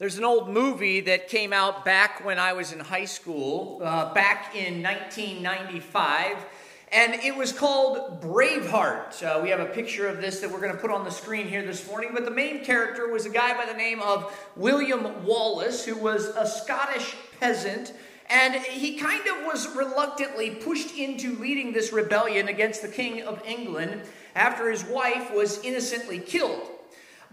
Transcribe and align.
There's 0.00 0.18
an 0.18 0.24
old 0.24 0.48
movie 0.48 1.02
that 1.02 1.28
came 1.28 1.52
out 1.52 1.84
back 1.84 2.24
when 2.24 2.36
I 2.36 2.52
was 2.54 2.72
in 2.72 2.80
high 2.80 3.04
school, 3.04 3.80
uh, 3.80 4.12
back 4.12 4.56
in 4.56 4.82
1995, 4.82 6.36
and 6.90 7.14
it 7.14 7.36
was 7.36 7.52
called 7.52 8.20
Braveheart. 8.20 9.22
Uh, 9.22 9.40
we 9.40 9.50
have 9.50 9.60
a 9.60 9.66
picture 9.66 10.08
of 10.08 10.20
this 10.20 10.40
that 10.40 10.50
we're 10.50 10.58
going 10.58 10.72
to 10.72 10.78
put 10.78 10.90
on 10.90 11.04
the 11.04 11.12
screen 11.12 11.46
here 11.46 11.64
this 11.64 11.86
morning, 11.86 12.10
but 12.12 12.24
the 12.24 12.32
main 12.32 12.64
character 12.64 13.06
was 13.06 13.24
a 13.24 13.30
guy 13.30 13.56
by 13.56 13.70
the 13.70 13.78
name 13.78 14.00
of 14.00 14.36
William 14.56 15.24
Wallace, 15.24 15.84
who 15.84 15.94
was 15.94 16.24
a 16.24 16.44
Scottish 16.44 17.14
peasant. 17.38 17.92
And 18.28 18.56
he 18.56 18.98
kind 18.98 19.24
of 19.28 19.44
was 19.44 19.76
reluctantly 19.76 20.56
pushed 20.56 20.96
into 20.96 21.36
leading 21.36 21.72
this 21.72 21.92
rebellion 21.92 22.48
against 22.48 22.82
the 22.82 22.88
King 22.88 23.22
of 23.22 23.40
England 23.46 24.02
after 24.34 24.68
his 24.68 24.82
wife 24.82 25.32
was 25.32 25.62
innocently 25.62 26.18
killed. 26.18 26.73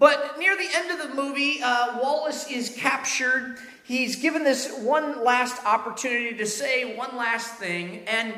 But 0.02 0.40
near 0.40 0.58
the 0.58 0.68
end 0.74 0.90
of 0.90 0.98
the 0.98 1.14
movie, 1.14 1.62
uh, 1.62 2.00
Wallace 2.02 2.50
is 2.50 2.76
captured. 2.76 3.60
He's 3.84 4.16
given 4.16 4.44
this 4.44 4.80
one 4.80 5.24
last 5.24 5.64
opportunity 5.64 6.36
to 6.38 6.48
say 6.48 6.96
one 6.98 7.16
last 7.16 7.58
thing. 7.58 8.06
And 8.08 8.34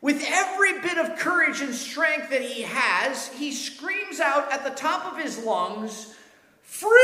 with 0.00 0.24
every 0.26 0.80
bit 0.80 0.96
of 0.96 1.18
courage 1.18 1.60
and 1.60 1.74
strength 1.74 2.30
that 2.30 2.40
he 2.40 2.62
has, 2.62 3.28
he 3.28 3.52
screams 3.52 4.20
out 4.20 4.50
at 4.50 4.64
the 4.64 4.70
top 4.70 5.12
of 5.12 5.22
his 5.22 5.36
lungs, 5.44 6.14
Freedom! 6.62 6.96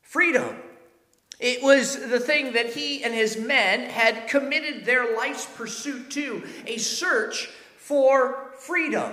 Freedom. 0.00 0.56
It 1.38 1.62
was 1.62 1.98
the 2.08 2.18
thing 2.18 2.54
that 2.54 2.72
he 2.72 3.04
and 3.04 3.12
his 3.12 3.36
men 3.36 3.90
had 3.90 4.26
committed 4.26 4.86
their 4.86 5.14
life's 5.14 5.44
pursuit 5.44 6.10
to 6.12 6.44
a 6.66 6.78
search 6.78 7.50
for 7.76 8.52
freedom. 8.56 9.12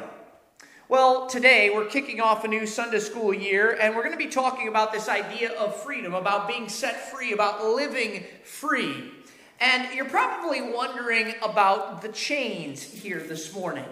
Well, 0.88 1.26
today 1.26 1.72
we're 1.74 1.88
kicking 1.88 2.22
off 2.22 2.44
a 2.44 2.48
new 2.48 2.68
Sunday 2.68 3.00
school 3.00 3.34
year, 3.34 3.76
and 3.82 3.96
we're 3.96 4.04
going 4.04 4.16
to 4.16 4.24
be 4.24 4.30
talking 4.30 4.68
about 4.68 4.94
this 4.94 5.10
idea 5.10 5.52
of 5.54 5.76
freedom, 5.82 6.14
about 6.14 6.48
being 6.48 6.70
set 6.70 7.12
free, 7.12 7.34
about 7.34 7.66
living 7.66 8.24
free. 8.44 9.12
And 9.60 9.92
you're 9.96 10.06
probably 10.06 10.62
wondering 10.62 11.34
about 11.42 12.04
the 12.04 12.10
chains 12.10 12.84
here 12.84 13.18
this 13.18 13.52
morning. 13.52 13.86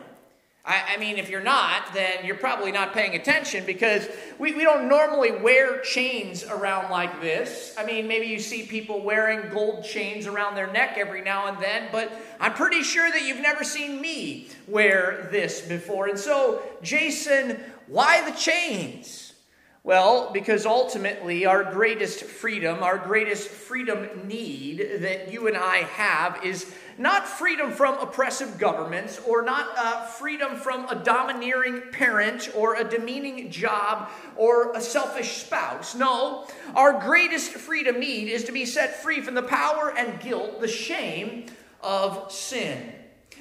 I, 0.65 0.93
I, 0.93 0.97
mean, 0.97 1.17
if 1.17 1.29
you're 1.29 1.43
not, 1.43 1.93
then 1.93 2.23
you're 2.23 2.37
probably 2.37 2.71
not 2.71 2.93
paying 2.93 3.15
attention 3.15 3.65
because 3.65 4.07
we, 4.39 4.53
we 4.53 4.63
don't 4.63 4.87
normally 4.87 5.31
wear 5.31 5.81
chains 5.81 6.45
around 6.45 6.89
like 6.89 7.19
this. 7.19 7.75
I 7.77 7.85
mean, 7.85 8.07
maybe 8.07 8.27
you 8.27 8.39
see 8.39 8.63
people 8.63 9.01
wearing 9.01 9.51
gold 9.51 9.83
chains 9.83 10.25
around 10.25 10.55
their 10.55 10.71
neck 10.71 10.95
every 10.97 11.21
now 11.21 11.47
and 11.47 11.61
then, 11.61 11.89
but 11.91 12.13
I'm 12.39 12.53
pretty 12.53 12.81
sure 12.81 13.11
that 13.11 13.23
you've 13.23 13.41
never 13.41 13.65
seen 13.65 13.99
me 13.99 14.47
wear 14.67 15.27
this 15.31 15.59
before. 15.59 16.07
And 16.07 16.17
so, 16.17 16.61
Jason, 16.81 17.59
why 17.87 18.29
the 18.29 18.35
chains? 18.35 19.32
Well, 19.85 20.31
because 20.31 20.65
ultimately, 20.65 21.45
our 21.45 21.61
greatest 21.61 22.23
freedom, 22.23 22.81
our 22.83 22.97
greatest 22.97 23.49
freedom 23.49 24.07
need 24.25 25.01
that 25.01 25.29
you 25.29 25.47
and 25.49 25.57
I 25.57 25.79
have 25.79 26.41
is 26.45 26.73
not 26.97 27.27
freedom 27.27 27.69
from 27.69 27.99
oppressive 27.99 28.57
governments 28.57 29.19
or 29.27 29.41
not 29.41 29.67
uh, 29.75 30.05
freedom 30.05 30.55
from 30.55 30.87
a 30.87 30.95
domineering 30.95 31.81
parent 31.91 32.49
or 32.55 32.75
a 32.75 32.89
demeaning 32.89 33.51
job 33.51 34.09
or 34.37 34.71
a 34.71 34.79
selfish 34.79 35.43
spouse. 35.43 35.95
No, 35.95 36.47
our 36.75 36.97
greatest 36.97 37.51
freedom 37.51 37.99
need 37.99 38.29
is 38.29 38.45
to 38.45 38.53
be 38.53 38.65
set 38.65 39.03
free 39.03 39.19
from 39.19 39.35
the 39.35 39.43
power 39.43 39.93
and 39.97 40.17
guilt, 40.21 40.61
the 40.61 40.67
shame 40.69 41.47
of 41.81 42.31
sin. 42.31 42.93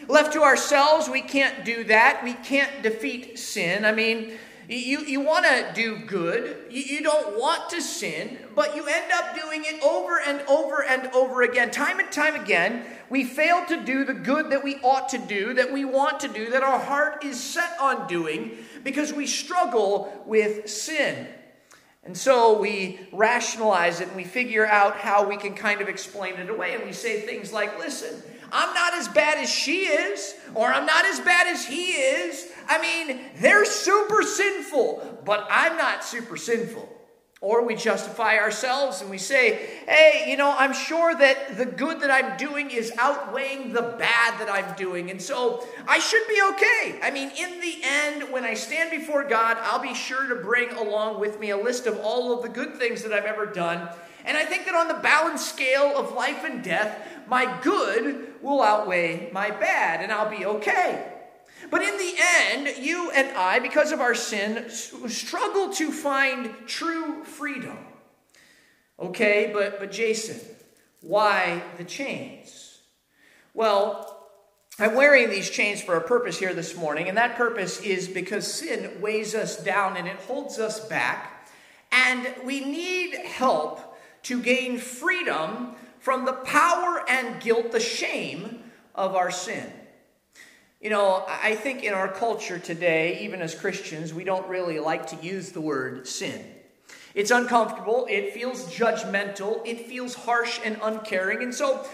Left 0.09 0.33
to 0.33 0.43
ourselves, 0.43 1.09
we 1.09 1.21
can't 1.21 1.65
do 1.65 1.85
that. 1.85 2.23
We 2.25 2.35
can't 2.35 2.83
defeat 2.83 3.39
sin. 3.39 3.85
I 3.85 3.93
mean, 3.93 4.33
you, 4.69 5.01
you 5.01 5.21
want 5.21 5.45
to 5.45 5.73
do 5.75 5.99
good. 6.07 6.67
You, 6.71 6.83
you 6.83 7.03
don't 7.03 7.39
want 7.39 7.71
to 7.71 7.81
sin, 7.81 8.39
but 8.55 8.77
you 8.77 8.87
end 8.87 9.13
up 9.13 9.35
doing 9.35 9.65
it 9.65 9.83
over 9.83 10.21
and 10.21 10.41
over 10.43 10.85
and 10.85 11.09
over 11.15 11.43
again. 11.43 11.71
Time 11.71 11.99
and 11.99 12.11
time 12.13 12.35
again, 12.35 12.85
we 13.11 13.25
fail 13.25 13.65
to 13.67 13.83
do 13.83 14.05
the 14.05 14.15
good 14.15 14.51
that 14.51 14.63
we 14.65 14.77
ought 14.77 15.09
to 15.11 15.19
do, 15.19 15.55
that 15.55 15.73
we 15.73 15.85
want 15.85 16.21
to 16.21 16.29
do, 16.29 16.51
that 16.51 16.63
our 16.63 16.79
heart 16.79 17.25
is 17.25 17.43
set 17.43 17.77
on 17.81 18.07
doing 18.07 18.57
because 18.85 19.13
we 19.13 19.27
struggle 19.27 20.23
with 20.27 20.69
sin. 20.69 21.27
And 22.05 22.17
so 22.17 22.59
we 22.59 23.01
rationalize 23.13 24.01
it 24.01 24.09
and 24.09 24.17
we 24.17 24.25
figure 24.25 24.67
out 24.67 24.97
how 24.97 25.29
we 25.29 25.37
can 25.37 25.55
kind 25.55 25.81
of 25.81 25.89
explain 25.89 26.35
it 26.35 26.51
away. 26.51 26.75
And 26.75 26.85
we 26.85 26.93
say 26.93 27.21
things 27.21 27.53
like, 27.53 27.79
listen, 27.79 28.21
I'm 28.51 28.75
not 28.75 28.95
as 28.95 29.09
bad 29.09 29.39
as 29.39 29.49
she 29.49 29.85
is, 29.85 30.35
or 30.55 30.67
I'm 30.67 30.85
not 30.85 31.07
as 31.07 31.21
bad 31.21 31.47
as 31.47 31.65
he 31.65 31.93
is. 31.93 32.52
I 32.69 32.81
mean, 32.81 33.21
they're 33.37 33.65
super 33.65 34.23
sinful, 34.23 35.21
but 35.25 35.47
I'm 35.51 35.77
not 35.77 36.05
super 36.05 36.37
sinful. 36.37 36.89
Or 37.41 37.67
we 37.67 37.75
justify 37.75 38.37
ourselves 38.37 39.01
and 39.01 39.11
we 39.11 39.19
say, 39.19 39.69
hey, 39.89 40.27
you 40.29 40.37
know, 40.37 40.55
I'm 40.57 40.73
sure 40.73 41.13
that 41.13 41.57
the 41.57 41.67
good 41.67 42.01
that 42.03 42.11
I'm 42.11 42.37
doing 42.37 42.71
is 42.71 42.93
outweighing 42.97 43.73
the 43.73 43.83
bad 43.83 44.39
that 44.39 44.49
I'm 44.49 44.77
doing. 44.77 45.11
And 45.11 45.21
so 45.21 45.67
I 45.89 45.99
should 45.99 46.23
be 46.29 46.41
okay. 46.53 47.01
I 47.03 47.11
mean, 47.11 47.33
in 47.37 47.61
the 47.61 47.81
end, 47.83 48.33
when 48.33 48.45
I 48.45 48.55
stand 48.55 48.93
before 48.93 49.25
God, 49.25 49.57
I'll 49.61 49.83
be 49.83 49.93
sure 49.93 50.29
to 50.29 50.37
bring 50.37 50.71
along 50.71 51.19
with 51.19 51.41
me 51.41 51.51
a 51.51 51.57
list 51.57 51.89
of 51.89 51.99
all 51.99 52.33
of 52.33 52.43
the 52.43 52.49
good 52.49 52.77
things 52.77 53.03
that 53.03 53.13
I've 53.13 53.25
ever 53.25 53.47
done. 53.47 53.89
And 54.25 54.37
I 54.37 54.45
think 54.45 54.67
that 54.67 54.77
on 54.77 54.87
the 54.87 55.03
balance 55.03 55.45
scale 55.45 55.97
of 55.97 56.13
life 56.13 56.45
and 56.45 56.63
death, 56.63 57.09
my 57.27 57.59
good 57.63 58.41
will 58.41 58.63
outweigh 58.63 59.31
my 59.33 59.51
bad, 59.51 60.01
and 60.01 60.13
I'll 60.13 60.31
be 60.31 60.47
okay. 60.47 61.12
But 61.73 61.81
in 61.81 61.97
the 61.97 62.15
end, 62.51 62.85
you 62.85 63.11
and 63.13 63.35
I, 63.35 63.59
because 63.59 63.93
of 63.93 64.01
our 64.03 64.15
sin, 64.15 64.69
struggle 64.69 65.71
to 65.71 65.91
find 65.91 66.55
true 66.67 67.25
freedom. 67.25 67.79
Okay, 69.01 69.51
but, 69.55 69.81
but 69.81 69.91
Jason, 69.91 70.39
why 71.01 71.63
the 71.79 71.85
chains? 71.85 72.81
Well, 73.55 74.29
I'm 74.79 74.95
wearing 74.95 75.31
these 75.31 75.49
chains 75.49 75.81
for 75.81 75.97
a 75.97 76.03
purpose 76.03 76.39
here 76.39 76.53
this 76.53 76.77
morning, 76.77 77.09
and 77.09 77.17
that 77.17 77.37
purpose 77.37 77.81
is 77.81 78.07
because 78.07 78.47
sin 78.47 79.01
weighs 79.01 79.35
us 79.35 79.57
down 79.57 79.97
and 79.97 80.07
it 80.07 80.17
holds 80.17 80.59
us 80.59 80.87
back, 80.89 81.49
and 81.91 82.35
we 82.45 82.61
need 82.61 83.15
help 83.15 83.97
to 84.25 84.43
gain 84.43 84.77
freedom 84.77 85.75
from 86.01 86.27
the 86.27 86.35
power 86.35 87.03
and 87.09 87.41
guilt, 87.41 87.73
the 87.73 87.81
shame 87.81 88.63
of 88.95 89.17
our 89.17 89.31
sin. 89.31 89.73
You 90.83 90.91
know, 90.91 91.25
I 91.29 91.55
think 91.55 91.85
in 91.85 91.95
our 91.95 92.09
culture 92.09 92.59
today, 92.59 93.21
even 93.21 93.41
as 93.41 93.55
Christians, 93.55 94.13
we 94.13 94.25
don't 94.25 94.49
really 94.49 94.81
like 94.81 95.07
to 95.11 95.17
use 95.25 95.53
the 95.53 95.61
word 95.61 96.09
sin. 96.09 96.45
It's 97.15 97.31
uncomfortable, 97.31 98.09
it 98.11 98.33
feels 98.33 98.65
judgmental, 98.65 99.65
it 99.65 99.87
feels 99.87 100.15
harsh 100.15 100.59
and 100.65 100.77
uncaring, 100.83 101.41
and 101.45 101.55
so 101.55 101.87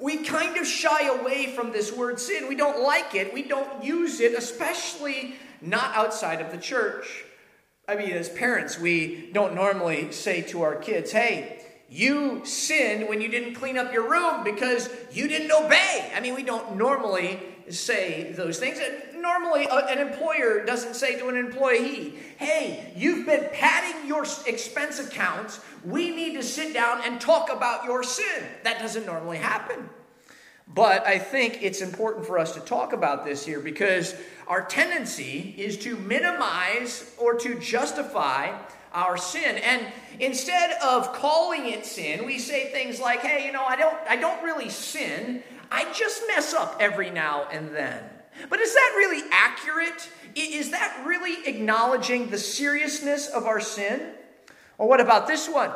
we 0.00 0.24
kind 0.24 0.56
of 0.56 0.66
shy 0.66 1.08
away 1.08 1.54
from 1.54 1.70
this 1.70 1.92
word 1.92 2.18
sin. 2.18 2.48
We 2.48 2.54
don't 2.54 2.82
like 2.82 3.14
it, 3.14 3.34
we 3.34 3.42
don't 3.42 3.84
use 3.84 4.20
it, 4.20 4.32
especially 4.32 5.34
not 5.60 5.94
outside 5.94 6.40
of 6.40 6.50
the 6.50 6.56
church. 6.56 7.24
I 7.86 7.94
mean, 7.94 8.12
as 8.12 8.30
parents, 8.30 8.78
we 8.78 9.28
don't 9.34 9.54
normally 9.54 10.12
say 10.12 10.40
to 10.42 10.62
our 10.62 10.76
kids, 10.76 11.12
hey, 11.12 11.62
you 11.90 12.40
sinned 12.46 13.06
when 13.06 13.20
you 13.20 13.28
didn't 13.28 13.56
clean 13.56 13.76
up 13.76 13.92
your 13.92 14.08
room 14.08 14.44
because 14.44 14.88
you 15.12 15.28
didn't 15.28 15.52
obey. 15.52 16.10
I 16.14 16.20
mean, 16.20 16.34
we 16.34 16.44
don't 16.44 16.76
normally 16.76 17.38
say 17.72 18.32
those 18.32 18.58
things. 18.58 18.78
Normally, 19.16 19.66
uh, 19.66 19.86
an 19.86 19.98
employer 19.98 20.64
doesn't 20.64 20.94
say 20.94 21.18
to 21.18 21.28
an 21.28 21.36
employee, 21.36 22.14
hey, 22.36 22.92
you've 22.96 23.26
been 23.26 23.48
padding 23.52 24.06
your 24.06 24.24
expense 24.46 24.98
accounts. 24.98 25.60
We 25.84 26.14
need 26.14 26.34
to 26.34 26.42
sit 26.42 26.72
down 26.72 27.02
and 27.04 27.20
talk 27.20 27.50
about 27.52 27.84
your 27.84 28.02
sin. 28.02 28.44
That 28.64 28.78
doesn't 28.78 29.06
normally 29.06 29.38
happen. 29.38 29.88
But 30.72 31.06
I 31.06 31.18
think 31.18 31.62
it's 31.62 31.80
important 31.80 32.26
for 32.26 32.38
us 32.38 32.54
to 32.54 32.60
talk 32.60 32.92
about 32.92 33.24
this 33.24 33.44
here 33.44 33.60
because 33.60 34.14
our 34.46 34.64
tendency 34.64 35.54
is 35.58 35.76
to 35.78 35.96
minimize 35.96 37.12
or 37.18 37.34
to 37.34 37.58
justify 37.58 38.56
our 38.92 39.16
sin. 39.16 39.56
And 39.58 39.86
instead 40.18 40.72
of 40.82 41.12
calling 41.12 41.66
it 41.66 41.86
sin, 41.86 42.24
we 42.24 42.38
say 42.38 42.70
things 42.70 43.00
like, 43.00 43.20
"Hey, 43.20 43.46
you 43.46 43.52
know, 43.52 43.64
I 43.64 43.76
don't 43.76 43.96
I 44.08 44.16
don't 44.16 44.42
really 44.44 44.68
sin. 44.68 45.42
Just 45.94 46.22
mess 46.28 46.54
up 46.54 46.76
every 46.80 47.10
now 47.10 47.46
and 47.50 47.74
then." 47.74 48.02
But 48.48 48.60
is 48.60 48.72
that 48.74 48.94
really 48.96 49.22
accurate? 49.30 50.08
Is 50.34 50.70
that 50.70 51.02
really 51.04 51.46
acknowledging 51.46 52.30
the 52.30 52.38
seriousness 52.38 53.28
of 53.28 53.46
our 53.46 53.60
sin? 53.60 54.14
Or 54.78 54.88
what 54.88 55.00
about 55.00 55.26
this 55.26 55.48
one? 55.48 55.72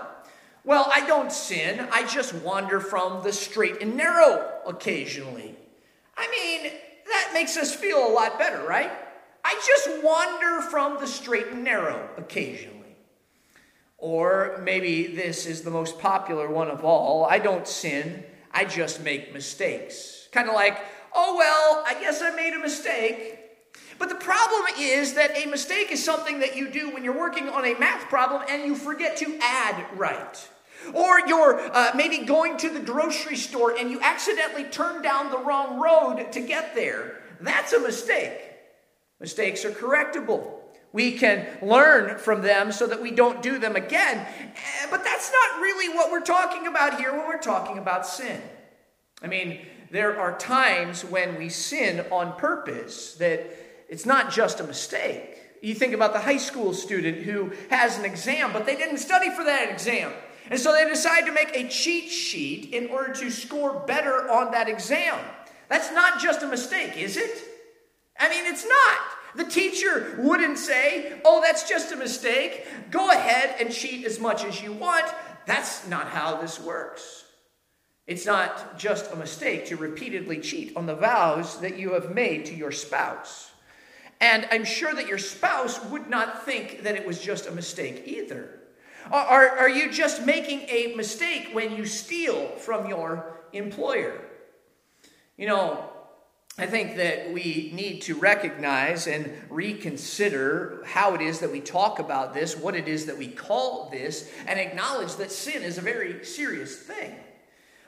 Well, 0.64 0.90
I 0.90 1.06
don't 1.06 1.30
sin. 1.30 1.86
I 1.92 2.06
just 2.06 2.32
wander 2.32 2.80
from 2.80 3.22
the 3.22 3.32
straight 3.32 3.82
and 3.82 3.96
narrow 3.96 4.60
occasionally. 4.66 5.56
I 6.16 6.28
mean, 6.30 6.72
that 7.06 7.30
makes 7.34 7.56
us 7.56 7.74
feel 7.74 8.06
a 8.06 8.08
lot 8.08 8.38
better, 8.38 8.62
right? 8.66 8.90
I 9.44 9.60
just 9.66 10.02
wander 10.02 10.62
from 10.62 10.98
the 11.00 11.06
straight 11.06 11.48
and 11.48 11.64
narrow 11.64 12.08
occasionally. 12.16 12.96
Or 13.98 14.58
maybe 14.62 15.06
this 15.08 15.44
is 15.44 15.62
the 15.62 15.70
most 15.70 15.98
popular 15.98 16.48
one 16.48 16.70
of 16.70 16.82
all 16.84 17.26
I 17.26 17.38
don't 17.38 17.68
sin, 17.68 18.24
I 18.54 18.64
just 18.64 19.02
make 19.02 19.34
mistakes. 19.34 20.28
Kind 20.32 20.48
of 20.48 20.54
like, 20.54 20.78
oh, 21.12 21.36
well, 21.36 21.84
I 21.86 22.00
guess 22.00 22.22
I 22.22 22.30
made 22.30 22.54
a 22.54 22.58
mistake. 22.60 23.40
But 23.98 24.08
the 24.08 24.14
problem 24.14 24.62
is 24.78 25.14
that 25.14 25.36
a 25.36 25.46
mistake 25.46 25.90
is 25.90 26.02
something 26.02 26.40
that 26.40 26.56
you 26.56 26.70
do 26.70 26.90
when 26.92 27.04
you're 27.04 27.18
working 27.18 27.48
on 27.48 27.64
a 27.64 27.74
math 27.78 28.08
problem 28.08 28.42
and 28.48 28.64
you 28.64 28.74
forget 28.74 29.16
to 29.18 29.38
add 29.42 29.84
right. 29.96 30.48
Or 30.92 31.20
you're 31.26 31.60
uh, 31.74 31.92
maybe 31.94 32.18
going 32.18 32.56
to 32.58 32.70
the 32.70 32.80
grocery 32.80 33.36
store 33.36 33.76
and 33.76 33.90
you 33.90 34.00
accidentally 34.00 34.64
turn 34.64 35.02
down 35.02 35.30
the 35.30 35.38
wrong 35.38 35.80
road 35.80 36.32
to 36.32 36.40
get 36.40 36.74
there. 36.74 37.20
That's 37.40 37.72
a 37.72 37.80
mistake. 37.80 38.38
Mistakes 39.20 39.64
are 39.64 39.70
correctable. 39.70 40.60
We 40.94 41.18
can 41.18 41.44
learn 41.60 42.18
from 42.18 42.42
them 42.42 42.70
so 42.70 42.86
that 42.86 43.02
we 43.02 43.10
don't 43.10 43.42
do 43.42 43.58
them 43.58 43.74
again. 43.74 44.16
Eh, 44.16 44.86
but 44.92 45.02
that's 45.02 45.32
not 45.32 45.60
really 45.60 45.92
what 45.92 46.12
we're 46.12 46.20
talking 46.20 46.68
about 46.68 47.00
here 47.00 47.10
when 47.10 47.26
we're 47.26 47.36
talking 47.40 47.78
about 47.78 48.06
sin. 48.06 48.40
I 49.20 49.26
mean, 49.26 49.66
there 49.90 50.20
are 50.20 50.38
times 50.38 51.04
when 51.04 51.36
we 51.36 51.48
sin 51.48 52.06
on 52.12 52.36
purpose 52.36 53.14
that 53.14 53.44
it's 53.88 54.06
not 54.06 54.30
just 54.30 54.60
a 54.60 54.64
mistake. 54.64 55.36
You 55.62 55.74
think 55.74 55.94
about 55.94 56.12
the 56.12 56.20
high 56.20 56.36
school 56.36 56.72
student 56.72 57.22
who 57.22 57.50
has 57.70 57.98
an 57.98 58.04
exam, 58.04 58.52
but 58.52 58.64
they 58.64 58.76
didn't 58.76 58.98
study 58.98 59.30
for 59.30 59.42
that 59.42 59.70
exam. 59.70 60.12
And 60.48 60.60
so 60.60 60.72
they 60.72 60.88
decide 60.88 61.26
to 61.26 61.32
make 61.32 61.56
a 61.56 61.66
cheat 61.66 62.08
sheet 62.08 62.72
in 62.72 62.86
order 62.86 63.12
to 63.14 63.30
score 63.32 63.80
better 63.80 64.30
on 64.30 64.52
that 64.52 64.68
exam. 64.68 65.18
That's 65.68 65.90
not 65.90 66.20
just 66.20 66.44
a 66.44 66.46
mistake, 66.46 66.96
is 66.96 67.16
it? 67.16 67.42
I 68.16 68.28
mean, 68.28 68.44
it's 68.46 68.64
not. 68.64 69.13
The 69.36 69.44
teacher 69.44 70.16
wouldn't 70.18 70.58
say, 70.58 71.20
oh, 71.24 71.40
that's 71.40 71.68
just 71.68 71.92
a 71.92 71.96
mistake. 71.96 72.66
Go 72.90 73.10
ahead 73.10 73.56
and 73.60 73.72
cheat 73.72 74.04
as 74.04 74.20
much 74.20 74.44
as 74.44 74.62
you 74.62 74.72
want. 74.72 75.06
That's 75.46 75.86
not 75.88 76.08
how 76.08 76.40
this 76.40 76.60
works. 76.60 77.24
It's 78.06 78.26
not 78.26 78.78
just 78.78 79.12
a 79.12 79.16
mistake 79.16 79.66
to 79.66 79.76
repeatedly 79.76 80.40
cheat 80.40 80.76
on 80.76 80.86
the 80.86 80.94
vows 80.94 81.60
that 81.60 81.78
you 81.78 81.94
have 81.94 82.14
made 82.14 82.46
to 82.46 82.54
your 82.54 82.70
spouse. 82.70 83.50
And 84.20 84.46
I'm 84.50 84.64
sure 84.64 84.94
that 84.94 85.08
your 85.08 85.18
spouse 85.18 85.82
would 85.86 86.08
not 86.08 86.44
think 86.44 86.82
that 86.82 86.94
it 86.94 87.06
was 87.06 87.20
just 87.20 87.46
a 87.46 87.50
mistake 87.50 88.04
either. 88.06 88.60
Are, 89.10 89.58
are 89.58 89.68
you 89.68 89.90
just 89.90 90.24
making 90.24 90.60
a 90.60 90.94
mistake 90.96 91.50
when 91.52 91.76
you 91.76 91.84
steal 91.84 92.48
from 92.56 92.88
your 92.88 93.40
employer? 93.52 94.20
You 95.36 95.48
know, 95.48 95.90
I 96.56 96.66
think 96.66 96.96
that 96.96 97.32
we 97.32 97.72
need 97.74 98.02
to 98.02 98.14
recognize 98.14 99.08
and 99.08 99.32
reconsider 99.50 100.82
how 100.86 101.14
it 101.14 101.20
is 101.20 101.40
that 101.40 101.50
we 101.50 101.60
talk 101.60 101.98
about 101.98 102.32
this, 102.32 102.56
what 102.56 102.76
it 102.76 102.86
is 102.86 103.06
that 103.06 103.18
we 103.18 103.26
call 103.26 103.90
this, 103.90 104.30
and 104.46 104.60
acknowledge 104.60 105.16
that 105.16 105.32
sin 105.32 105.62
is 105.62 105.78
a 105.78 105.82
very 105.82 106.24
serious 106.24 106.76
thing. 106.76 107.16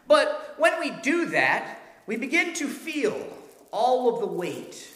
But 0.09 0.55
when 0.59 0.81
we 0.81 0.91
do 0.91 1.27
that, 1.27 1.79
we 2.07 2.17
begin 2.17 2.55
to 2.55 2.67
feel 2.67 3.17
all 3.71 4.13
of 4.13 4.21
the 4.21 4.27
weight 4.27 4.89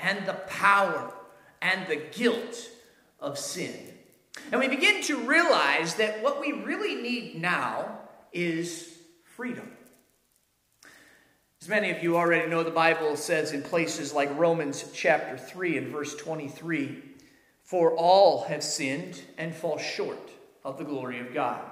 and 0.00 0.26
the 0.26 0.34
power 0.34 1.12
and 1.60 1.86
the 1.86 2.02
guilt 2.12 2.68
of 3.20 3.38
sin. 3.38 3.76
And 4.50 4.60
we 4.60 4.66
begin 4.66 5.00
to 5.04 5.16
realize 5.18 5.94
that 5.94 6.22
what 6.24 6.40
we 6.40 6.52
really 6.52 6.96
need 7.00 7.40
now 7.40 7.98
is 8.32 8.98
freedom. 9.36 9.70
As 11.62 11.68
many 11.68 11.92
of 11.92 12.02
you 12.02 12.16
already 12.16 12.50
know, 12.50 12.64
the 12.64 12.72
Bible 12.72 13.14
says 13.14 13.52
in 13.52 13.62
places 13.62 14.12
like 14.12 14.36
Romans 14.36 14.84
chapter 14.92 15.38
3 15.38 15.78
and 15.78 15.88
verse 15.92 16.16
23 16.16 17.00
For 17.62 17.92
all 17.92 18.42
have 18.46 18.64
sinned 18.64 19.22
and 19.38 19.54
fall 19.54 19.78
short 19.78 20.28
of 20.64 20.76
the 20.76 20.82
glory 20.82 21.20
of 21.20 21.32
God. 21.32 21.62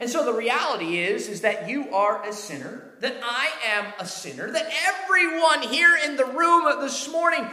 And 0.00 0.10
so 0.10 0.24
the 0.24 0.32
reality 0.32 0.98
is 0.98 1.28
is 1.28 1.42
that 1.42 1.68
you 1.68 1.94
are 1.94 2.26
a 2.28 2.32
sinner, 2.32 2.94
that 2.98 3.14
I 3.22 3.50
am 3.64 3.92
a 4.00 4.06
sinner, 4.06 4.50
that 4.50 4.72
everyone 4.84 5.62
here 5.62 5.96
in 6.04 6.16
the 6.16 6.24
room 6.24 6.64
this 6.80 7.08
morning 7.08 7.48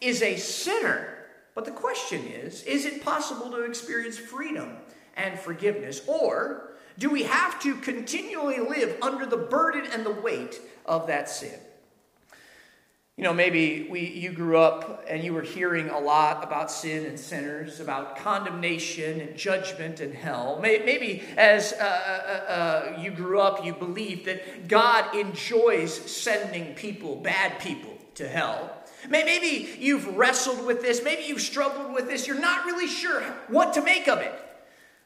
is 0.00 0.22
a 0.22 0.36
sinner. 0.36 1.18
But 1.56 1.64
the 1.64 1.72
question 1.72 2.28
is, 2.28 2.62
is 2.62 2.84
it 2.84 3.02
possible 3.02 3.50
to 3.50 3.64
experience 3.64 4.18
freedom 4.18 4.76
and 5.16 5.36
forgiveness 5.36 6.00
or 6.06 6.74
do 6.98 7.10
we 7.10 7.24
have 7.24 7.60
to 7.62 7.74
continually 7.76 8.60
live 8.60 8.96
under 9.02 9.26
the 9.26 9.36
burden 9.36 9.86
and 9.92 10.04
the 10.06 10.12
weight 10.12 10.60
of 10.86 11.06
that 11.08 11.28
sin? 11.28 11.58
You 13.16 13.22
know, 13.22 13.32
maybe 13.32 13.86
we, 13.88 14.08
you 14.08 14.32
grew 14.32 14.58
up 14.58 15.04
and 15.08 15.22
you 15.22 15.32
were 15.34 15.42
hearing 15.42 15.88
a 15.88 15.98
lot 16.00 16.42
about 16.42 16.68
sin 16.68 17.06
and 17.06 17.18
sinners, 17.18 17.78
about 17.78 18.16
condemnation 18.16 19.20
and 19.20 19.36
judgment 19.36 20.00
and 20.00 20.12
hell. 20.12 20.58
Maybe 20.60 21.22
as 21.36 21.72
uh, 21.74 21.76
uh, 21.84 22.52
uh, 22.52 23.00
you 23.00 23.12
grew 23.12 23.38
up, 23.38 23.64
you 23.64 23.72
believed 23.72 24.24
that 24.26 24.66
God 24.66 25.14
enjoys 25.14 25.94
sending 25.94 26.74
people, 26.74 27.14
bad 27.14 27.60
people, 27.60 27.96
to 28.16 28.26
hell. 28.26 28.82
Maybe 29.08 29.76
you've 29.78 30.16
wrestled 30.16 30.66
with 30.66 30.82
this. 30.82 31.04
Maybe 31.04 31.22
you've 31.22 31.40
struggled 31.40 31.94
with 31.94 32.08
this. 32.08 32.26
You're 32.26 32.40
not 32.40 32.64
really 32.64 32.88
sure 32.88 33.22
what 33.46 33.74
to 33.74 33.82
make 33.82 34.08
of 34.08 34.18
it. 34.18 34.34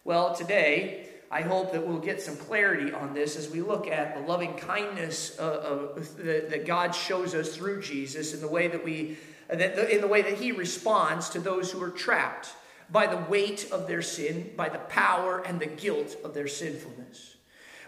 Well, 0.05 0.35
today, 0.35 1.08
I 1.31 1.43
hope 1.43 1.73
that 1.73 1.87
we'll 1.87 1.99
get 1.99 2.23
some 2.23 2.37
clarity 2.37 2.93
on 2.93 3.13
this 3.13 3.37
as 3.37 3.51
we 3.51 3.61
look 3.61 3.87
at 3.87 4.15
the 4.15 4.21
loving 4.23 4.55
kindness 4.55 5.39
uh, 5.39 5.89
that, 6.17 6.49
that 6.51 6.67
God 6.67 6.95
shows 6.95 7.35
us 7.35 7.55
through 7.55 7.83
Jesus 7.83 8.33
in 8.33 8.41
the 8.41 8.49
way 8.49 8.69
that 8.69 8.83
we, 8.83 9.19
that 9.49 9.77
the, 9.77 9.95
in 9.95 10.01
the 10.01 10.09
way 10.09 10.23
that 10.23 10.39
He 10.39 10.53
responds 10.53 11.29
to 11.31 11.41
those 11.41 11.71
who 11.71 11.83
are 11.83 11.91
trapped 11.91 12.55
by 12.91 13.07
the 13.07 13.19
weight 13.29 13.71
of 13.71 13.87
their 13.87 14.01
sin, 14.01 14.53
by 14.57 14.71
the 14.71 14.79
power 14.79 15.41
and 15.47 15.61
the 15.61 15.67
guilt 15.67 16.17
of 16.25 16.33
their 16.33 16.49
sinfulness. 16.49 17.37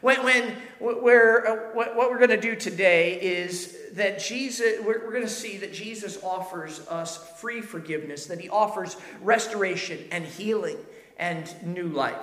When, 0.03 0.23
when 0.23 0.57
we're, 0.79 1.47
uh, 1.47 1.57
what, 1.75 1.97
what, 1.97 2.11
we're 2.11 2.19
going 2.19 2.31
to 2.31 2.41
do 2.41 2.57
today 2.57 3.21
is 3.21 3.77
that 3.93 4.19
Jesus, 4.19 4.81
we're, 4.81 5.05
we're 5.05 5.13
going 5.13 5.23
to 5.23 5.29
see 5.29 5.59
that 5.59 5.73
Jesus 5.73 6.23
offers 6.23 6.87
us 6.89 7.19
free 7.39 7.61
forgiveness, 7.63 8.27
that 8.27 8.41
He 8.41 8.51
offers 8.51 8.97
restoration 9.23 9.99
and 10.11 10.25
healing 10.25 10.79
and 11.19 11.55
new 11.63 11.89
life. 11.89 12.17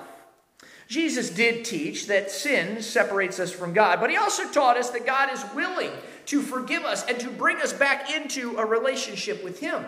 Jesus 0.88 1.30
did 1.30 1.66
teach 1.66 2.08
that 2.08 2.32
sin 2.32 2.82
separates 2.82 3.40
us 3.40 3.52
from 3.52 3.74
God, 3.74 4.00
but 4.00 4.10
he 4.10 4.16
also 4.16 4.50
taught 4.50 4.78
us 4.78 4.90
that 4.92 5.06
God 5.06 5.32
is 5.34 5.44
willing 5.54 5.92
to 6.28 6.42
forgive 6.42 6.84
us 6.84 7.06
and 7.06 7.20
to 7.20 7.30
bring 7.30 7.58
us 7.58 7.74
back 7.74 8.10
into 8.10 8.58
a 8.58 8.66
relationship 8.66 9.44
with 9.44 9.60
him. 9.60 9.86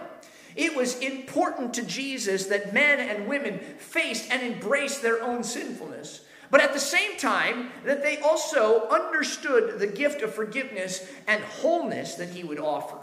It 0.56 0.76
was 0.76 1.00
important 1.00 1.74
to 1.76 1.86
Jesus 1.86 2.48
that 2.48 2.74
men 2.74 3.00
and 3.00 3.28
women 3.28 3.60
faced 3.78 4.30
and 4.30 4.42
embraced 4.42 5.02
their 5.02 5.24
own 5.24 5.44
sinfulness, 5.44 6.26
but 6.52 6.60
at 6.60 6.74
the 6.74 6.80
same 6.80 7.18
time, 7.18 7.70
that 7.86 8.02
they 8.02 8.18
also 8.18 8.88
understood 8.90 9.80
the 9.80 9.88
gift 9.88 10.22
of 10.22 10.34
forgiveness 10.34 11.10
and 11.28 11.44
wholeness 11.44 12.16
that 12.16 12.30
he 12.30 12.44
would 12.44 12.60
offer. 12.60 12.98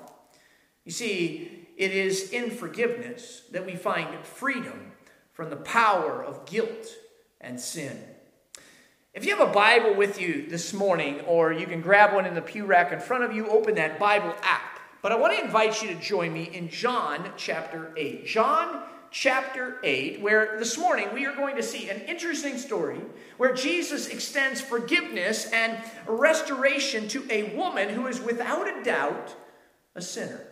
You 0.84 0.92
see, 0.92 1.66
it 1.76 1.92
is 1.92 2.30
in 2.30 2.50
forgiveness 2.50 3.42
that 3.52 3.64
we 3.64 3.76
find 3.76 4.24
freedom 4.24 4.92
from 5.32 5.48
the 5.48 5.56
power 5.56 6.22
of 6.22 6.44
guilt 6.44 6.88
and 7.46 7.60
sin. 7.60 8.02
If 9.14 9.24
you 9.24 9.34
have 9.34 9.48
a 9.48 9.52
Bible 9.52 9.94
with 9.94 10.20
you 10.20 10.46
this 10.46 10.74
morning, 10.74 11.20
or 11.20 11.52
you 11.52 11.66
can 11.66 11.80
grab 11.80 12.12
one 12.12 12.26
in 12.26 12.34
the 12.34 12.42
pew 12.42 12.66
rack 12.66 12.92
in 12.92 13.00
front 13.00 13.24
of 13.24 13.32
you, 13.32 13.48
open 13.48 13.76
that 13.76 13.98
Bible 13.98 14.34
app. 14.42 14.80
But 15.00 15.12
I 15.12 15.16
want 15.16 15.38
to 15.38 15.44
invite 15.44 15.80
you 15.80 15.88
to 15.88 15.94
join 15.94 16.34
me 16.34 16.50
in 16.52 16.68
John 16.68 17.30
chapter 17.36 17.92
8. 17.96 18.26
John 18.26 18.82
chapter 19.10 19.78
8, 19.82 20.20
where 20.20 20.58
this 20.58 20.76
morning 20.76 21.08
we 21.14 21.24
are 21.24 21.34
going 21.34 21.56
to 21.56 21.62
see 21.62 21.88
an 21.88 22.00
interesting 22.02 22.58
story 22.58 23.00
where 23.38 23.54
Jesus 23.54 24.08
extends 24.08 24.60
forgiveness 24.60 25.50
and 25.52 25.78
restoration 26.06 27.08
to 27.08 27.24
a 27.30 27.56
woman 27.56 27.88
who 27.88 28.08
is 28.08 28.20
without 28.20 28.68
a 28.68 28.82
doubt 28.82 29.34
a 29.94 30.02
sinner. 30.02 30.45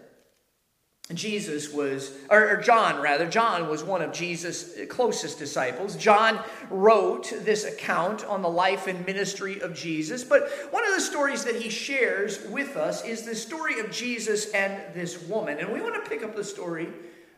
Jesus 1.13 1.71
was, 1.71 2.13
or, 2.31 2.57
John 2.57 3.03
rather, 3.03 3.29
John 3.29 3.69
was 3.69 3.85
one 3.85 4.01
of 4.01 4.11
Jesus' 4.11 4.75
closest 4.89 5.39
disciples. 5.39 5.97
John 5.97 6.41
wrote 6.71 7.31
this 7.45 7.67
account 7.67 8.25
on 8.25 8.41
the 8.41 8.49
life 8.49 8.87
and 8.87 9.05
ministry 9.05 9.61
of 9.61 9.75
Jesus. 9.75 10.25
But 10.25 10.49
one 10.71 10.83
of 10.87 10.95
the 10.95 11.03
stories 11.03 11.45
that 11.45 11.57
he 11.57 11.69
shares 11.69 12.43
with 12.47 12.79
us 12.79 13.05
is 13.05 13.23
the 13.23 13.35
story 13.35 13.81
of 13.81 13.91
Jesus 13.91 14.51
and 14.53 14.83
this 14.95 15.23
woman. 15.25 15.59
And 15.59 15.71
we 15.75 15.83
want 15.83 16.03
to 16.03 16.09
pick 16.09 16.23
up 16.23 16.35
the 16.35 16.45
story, 16.45 16.89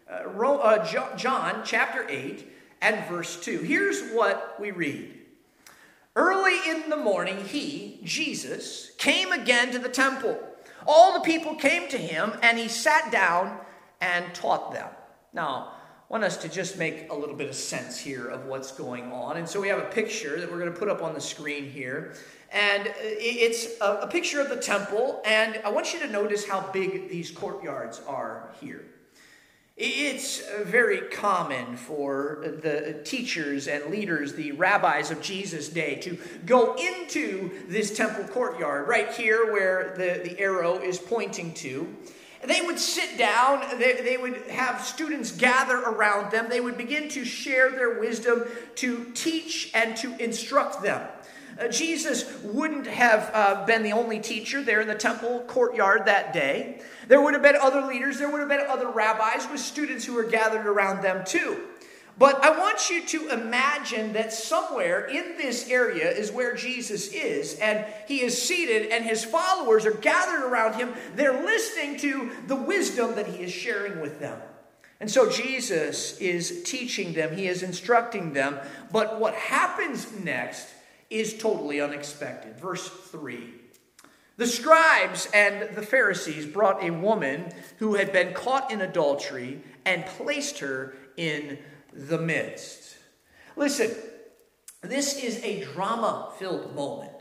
uh, 0.08 0.28
uh 0.28 1.16
John 1.16 1.62
chapter 1.64 2.08
8 2.08 2.49
and 2.82 3.04
verse 3.06 3.40
2. 3.40 3.58
Here's 3.62 4.12
what 4.12 4.61
we 4.61 4.70
read. 4.70 5.12
Early 6.14 6.56
in 6.70 6.88
the 6.88 6.96
morning, 6.96 7.44
he, 7.44 7.99
Jesus, 8.04 8.92
came 8.96 9.32
again 9.32 9.73
to 9.73 9.80
the 9.80 9.88
temple 9.88 10.38
all 10.86 11.14
the 11.14 11.20
people 11.20 11.54
came 11.54 11.88
to 11.88 11.98
him, 11.98 12.32
and 12.42 12.58
he 12.58 12.68
sat 12.68 13.10
down 13.10 13.58
and 14.00 14.34
taught 14.34 14.72
them. 14.72 14.88
Now, 15.32 15.72
I 16.08 16.12
want 16.12 16.24
us 16.24 16.36
to 16.38 16.48
just 16.48 16.78
make 16.78 17.10
a 17.10 17.14
little 17.14 17.34
bit 17.34 17.48
of 17.48 17.54
sense 17.56 17.98
here 17.98 18.28
of 18.28 18.46
what's 18.46 18.70
going 18.70 19.10
on. 19.12 19.38
And 19.38 19.48
so 19.48 19.60
we 19.60 19.68
have 19.68 19.80
a 19.80 19.86
picture 19.86 20.40
that 20.40 20.50
we're 20.50 20.58
going 20.58 20.72
to 20.72 20.78
put 20.78 20.88
up 20.88 21.02
on 21.02 21.14
the 21.14 21.20
screen 21.20 21.68
here. 21.68 22.14
And 22.52 22.92
it's 23.00 23.66
a, 23.80 24.06
picture 24.06 24.40
of 24.40 24.48
the 24.48 24.56
temple. 24.56 25.20
And 25.24 25.60
I 25.64 25.70
want 25.70 25.92
you 25.92 25.98
to 26.00 26.08
notice 26.08 26.46
how 26.46 26.70
big 26.72 27.08
these 27.08 27.30
courtyards 27.30 28.00
are 28.06 28.50
here. 28.60 28.84
It's 29.76 30.40
very 30.62 31.02
common 31.02 31.76
for 31.76 32.38
the 32.62 33.02
teachers 33.04 33.68
and 33.68 33.90
leaders, 33.90 34.33
the 34.33 34.52
rabbis 34.52 35.11
of 35.11 35.21
Jesus' 35.21 35.68
day, 35.68 35.97
to 35.97 36.16
go 36.47 36.75
into 36.76 37.50
this 37.68 37.95
temple 37.95 38.25
courtyard 38.25 38.88
right 38.88 39.12
here 39.12 39.52
where 39.52 39.95
the, 39.99 40.26
the 40.26 40.40
arrow 40.40 40.78
is 40.78 40.99
pointing 40.99 41.52
to. 41.54 41.95
they 42.47 42.62
would 42.62 42.78
sit 42.78 43.18
down, 43.18 43.78
they, 43.78 44.00
they 44.00 44.16
would 44.16 44.38
have 44.49 44.80
students 44.80 45.33
gather 45.33 45.76
around 45.76 46.33
them, 46.33 46.49
they 46.49 46.61
would 46.61 46.78
begin 46.78 47.11
to 47.11 47.26
share 47.26 47.71
their 47.71 48.00
wisdom, 48.00 48.45
to 48.76 49.04
teach 49.12 49.71
and 49.75 49.95
to 49.99 50.16
instruct 50.16 50.83
them. 50.83 51.06
Uh, 51.58 51.68
Jesus 51.68 52.42
wouldn't 52.42 52.86
have 52.86 53.30
uh, 53.32 53.64
been 53.64 53.82
the 53.82 53.92
only 53.92 54.20
teacher 54.20 54.62
there 54.62 54.80
in 54.80 54.88
the 54.88 54.94
temple 54.94 55.44
courtyard 55.46 56.04
that 56.04 56.32
day. 56.32 56.82
There 57.08 57.20
would 57.20 57.34
have 57.34 57.42
been 57.42 57.56
other 57.56 57.80
leaders, 57.82 58.18
there 58.18 58.30
would 58.30 58.40
have 58.40 58.48
been 58.48 58.66
other 58.66 58.90
rabbis 58.90 59.48
with 59.50 59.60
students 59.60 60.04
who 60.04 60.14
were 60.14 60.25
gathered 60.25 60.66
around 60.66 61.02
them 61.02 61.25
too. 61.25 61.62
But 62.18 62.42
I 62.42 62.58
want 62.58 62.88
you 62.88 63.04
to 63.06 63.28
imagine 63.28 64.14
that 64.14 64.32
somewhere 64.32 65.04
in 65.06 65.36
this 65.36 65.68
area 65.68 66.10
is 66.10 66.32
where 66.32 66.54
Jesus 66.54 67.12
is, 67.12 67.58
and 67.58 67.84
he 68.08 68.22
is 68.22 68.40
seated, 68.40 68.90
and 68.90 69.04
his 69.04 69.22
followers 69.22 69.84
are 69.84 69.92
gathered 69.92 70.42
around 70.42 70.76
him. 70.76 70.94
They're 71.14 71.44
listening 71.44 71.98
to 71.98 72.30
the 72.46 72.56
wisdom 72.56 73.16
that 73.16 73.26
he 73.26 73.44
is 73.44 73.52
sharing 73.52 74.00
with 74.00 74.18
them. 74.18 74.40
And 74.98 75.10
so 75.10 75.28
Jesus 75.28 76.16
is 76.18 76.62
teaching 76.62 77.12
them, 77.12 77.36
he 77.36 77.48
is 77.48 77.62
instructing 77.62 78.32
them. 78.32 78.58
But 78.90 79.20
what 79.20 79.34
happens 79.34 80.10
next 80.18 80.68
is 81.10 81.36
totally 81.36 81.80
unexpected. 81.80 82.58
Verse 82.58 82.88
3. 82.88 83.54
The 84.36 84.46
scribes 84.46 85.28
and 85.32 85.75
the 85.75 85.82
Pharisees 85.82 86.46
brought 86.46 86.84
a 86.84 86.90
woman 86.90 87.52
who 87.78 87.94
had 87.94 88.12
been 88.12 88.34
caught 88.34 88.70
in 88.70 88.82
adultery 88.82 89.62
and 89.86 90.04
placed 90.04 90.58
her 90.58 90.94
in 91.16 91.58
the 91.92 92.18
midst. 92.18 92.96
Listen, 93.56 93.90
this 94.82 95.16
is 95.22 95.42
a 95.42 95.64
drama 95.64 96.32
filled 96.38 96.75
moment. 96.75 97.15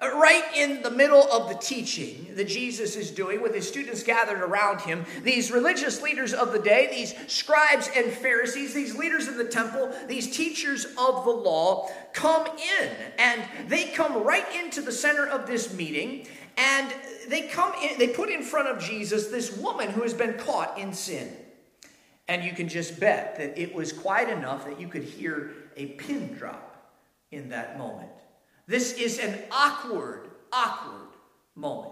Uh, 0.00 0.10
right 0.14 0.44
in 0.56 0.82
the 0.82 0.90
middle 0.90 1.22
of 1.30 1.48
the 1.48 1.54
teaching 1.54 2.26
that 2.34 2.48
Jesus 2.48 2.96
is 2.96 3.10
doing 3.10 3.40
with 3.40 3.54
his 3.54 3.68
students 3.68 4.02
gathered 4.02 4.40
around 4.40 4.80
him, 4.80 5.04
these 5.22 5.52
religious 5.52 6.02
leaders 6.02 6.34
of 6.34 6.52
the 6.52 6.58
day, 6.58 6.88
these 6.90 7.14
scribes 7.32 7.88
and 7.96 8.10
Pharisees, 8.10 8.74
these 8.74 8.96
leaders 8.96 9.28
of 9.28 9.36
the 9.36 9.44
temple, 9.44 9.92
these 10.08 10.36
teachers 10.36 10.84
of 10.98 11.24
the 11.24 11.30
law 11.30 11.88
come 12.12 12.46
in 12.46 12.90
and 13.18 13.44
they 13.68 13.84
come 13.88 14.24
right 14.24 14.46
into 14.56 14.80
the 14.80 14.92
center 14.92 15.26
of 15.26 15.46
this 15.46 15.72
meeting 15.74 16.26
and 16.56 16.92
they 17.28 17.42
come 17.42 17.72
in, 17.82 17.98
they 17.98 18.08
put 18.08 18.30
in 18.30 18.42
front 18.42 18.68
of 18.68 18.82
Jesus 18.82 19.28
this 19.28 19.56
woman 19.56 19.90
who 19.90 20.02
has 20.02 20.14
been 20.14 20.34
caught 20.34 20.78
in 20.78 20.92
sin. 20.92 21.32
And 22.26 22.42
you 22.42 22.52
can 22.52 22.68
just 22.68 22.98
bet 22.98 23.36
that 23.38 23.58
it 23.60 23.74
was 23.74 23.92
quiet 23.92 24.28
enough 24.28 24.64
that 24.66 24.80
you 24.80 24.88
could 24.88 25.02
hear 25.04 25.52
a 25.76 25.86
pin 25.86 26.32
drop 26.34 26.92
in 27.30 27.50
that 27.50 27.78
moment. 27.78 28.10
This 28.66 28.94
is 28.94 29.18
an 29.18 29.38
awkward, 29.50 30.30
awkward 30.52 31.10
moment. 31.54 31.90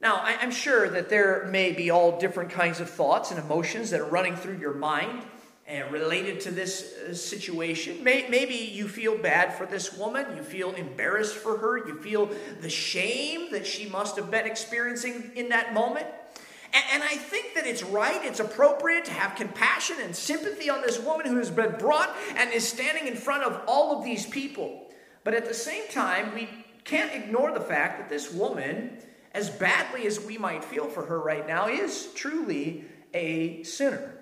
Now, 0.00 0.20
I'm 0.22 0.50
sure 0.50 0.88
that 0.90 1.08
there 1.08 1.46
may 1.50 1.72
be 1.72 1.90
all 1.90 2.18
different 2.18 2.50
kinds 2.50 2.80
of 2.80 2.90
thoughts 2.90 3.30
and 3.30 3.40
emotions 3.40 3.90
that 3.90 4.00
are 4.00 4.08
running 4.08 4.36
through 4.36 4.58
your 4.58 4.74
mind 4.74 5.22
and 5.66 5.90
related 5.90 6.40
to 6.40 6.50
this 6.50 6.94
uh, 6.94 7.14
situation. 7.14 8.04
Maybe 8.04 8.54
you 8.54 8.86
feel 8.86 9.18
bad 9.18 9.54
for 9.54 9.66
this 9.66 9.96
woman. 9.96 10.36
You 10.36 10.42
feel 10.42 10.72
embarrassed 10.74 11.34
for 11.34 11.56
her. 11.56 11.78
You 11.78 11.96
feel 11.96 12.30
the 12.60 12.70
shame 12.70 13.50
that 13.50 13.66
she 13.66 13.88
must 13.88 14.16
have 14.16 14.30
been 14.30 14.46
experiencing 14.46 15.32
in 15.34 15.48
that 15.48 15.74
moment. 15.74 16.06
And 16.92 17.02
I 17.02 17.16
think 17.16 17.54
that 17.54 17.66
it's 17.66 17.82
right, 17.82 18.22
it's 18.22 18.40
appropriate 18.40 19.06
to 19.06 19.12
have 19.12 19.34
compassion 19.34 19.96
and 20.02 20.14
sympathy 20.14 20.68
on 20.68 20.82
this 20.82 21.00
woman 21.00 21.26
who 21.26 21.38
has 21.38 21.50
been 21.50 21.76
brought 21.78 22.14
and 22.36 22.52
is 22.52 22.68
standing 22.68 23.06
in 23.06 23.16
front 23.16 23.44
of 23.44 23.62
all 23.66 23.98
of 23.98 24.04
these 24.04 24.26
people. 24.26 24.85
But 25.26 25.34
at 25.34 25.44
the 25.44 25.54
same 25.54 25.88
time, 25.88 26.36
we 26.36 26.48
can't 26.84 27.12
ignore 27.12 27.50
the 27.50 27.60
fact 27.60 27.98
that 27.98 28.08
this 28.08 28.32
woman, 28.32 28.98
as 29.34 29.50
badly 29.50 30.06
as 30.06 30.20
we 30.20 30.38
might 30.38 30.64
feel 30.64 30.86
for 30.86 31.04
her 31.06 31.18
right 31.18 31.44
now, 31.44 31.66
is 31.66 32.12
truly 32.14 32.84
a 33.12 33.64
sinner. 33.64 34.14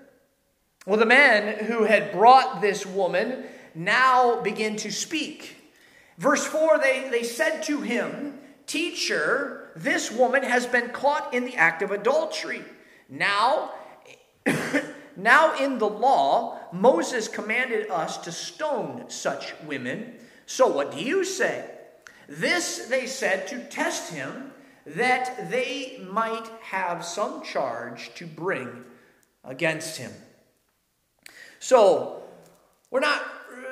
Well, 0.87 0.99
the 0.99 1.05
men 1.05 1.67
who 1.67 1.85
had 1.85 2.11
brought 2.11 2.63
this 2.63 2.87
woman 2.87 3.45
now 3.75 4.41
begin 4.41 4.77
to 4.77 4.91
speak. 4.91 5.75
Verse 6.17 6.47
4 6.47 6.79
they, 6.79 7.11
they 7.11 7.23
said 7.23 7.61
to 7.65 7.83
him, 7.83 8.39
Teacher, 8.65 9.73
this 9.77 10.11
woman 10.11 10.43
has 10.43 10.65
been 10.65 10.89
caught 10.89 11.35
in 11.35 11.45
the 11.45 11.57
act 11.57 11.83
of 11.83 11.91
adultery. 11.91 12.65
Now, 13.11 13.73
now 15.19 15.55
in 15.59 15.77
the 15.77 15.87
law, 15.87 16.61
Moses 16.73 17.29
commanded 17.29 17.91
us 17.91 18.17
to 18.25 18.33
stone 18.33 19.11
such 19.11 19.53
women. 19.67 20.15
So 20.47 20.67
what 20.67 20.93
do 20.93 21.03
you 21.03 21.25
say? 21.25 21.71
This 22.29 22.87
they 22.87 23.07
said 23.07 23.47
to 23.49 23.65
test 23.65 24.13
him, 24.13 24.53
that 24.87 25.51
they 25.51 25.99
might 26.11 26.47
have 26.63 27.05
some 27.05 27.43
charge 27.43 28.15
to 28.15 28.27
bring 28.27 28.85
against 29.43 29.97
him. 29.97 30.13
So, 31.59 32.23
we're 32.91 33.01
not 33.01 33.23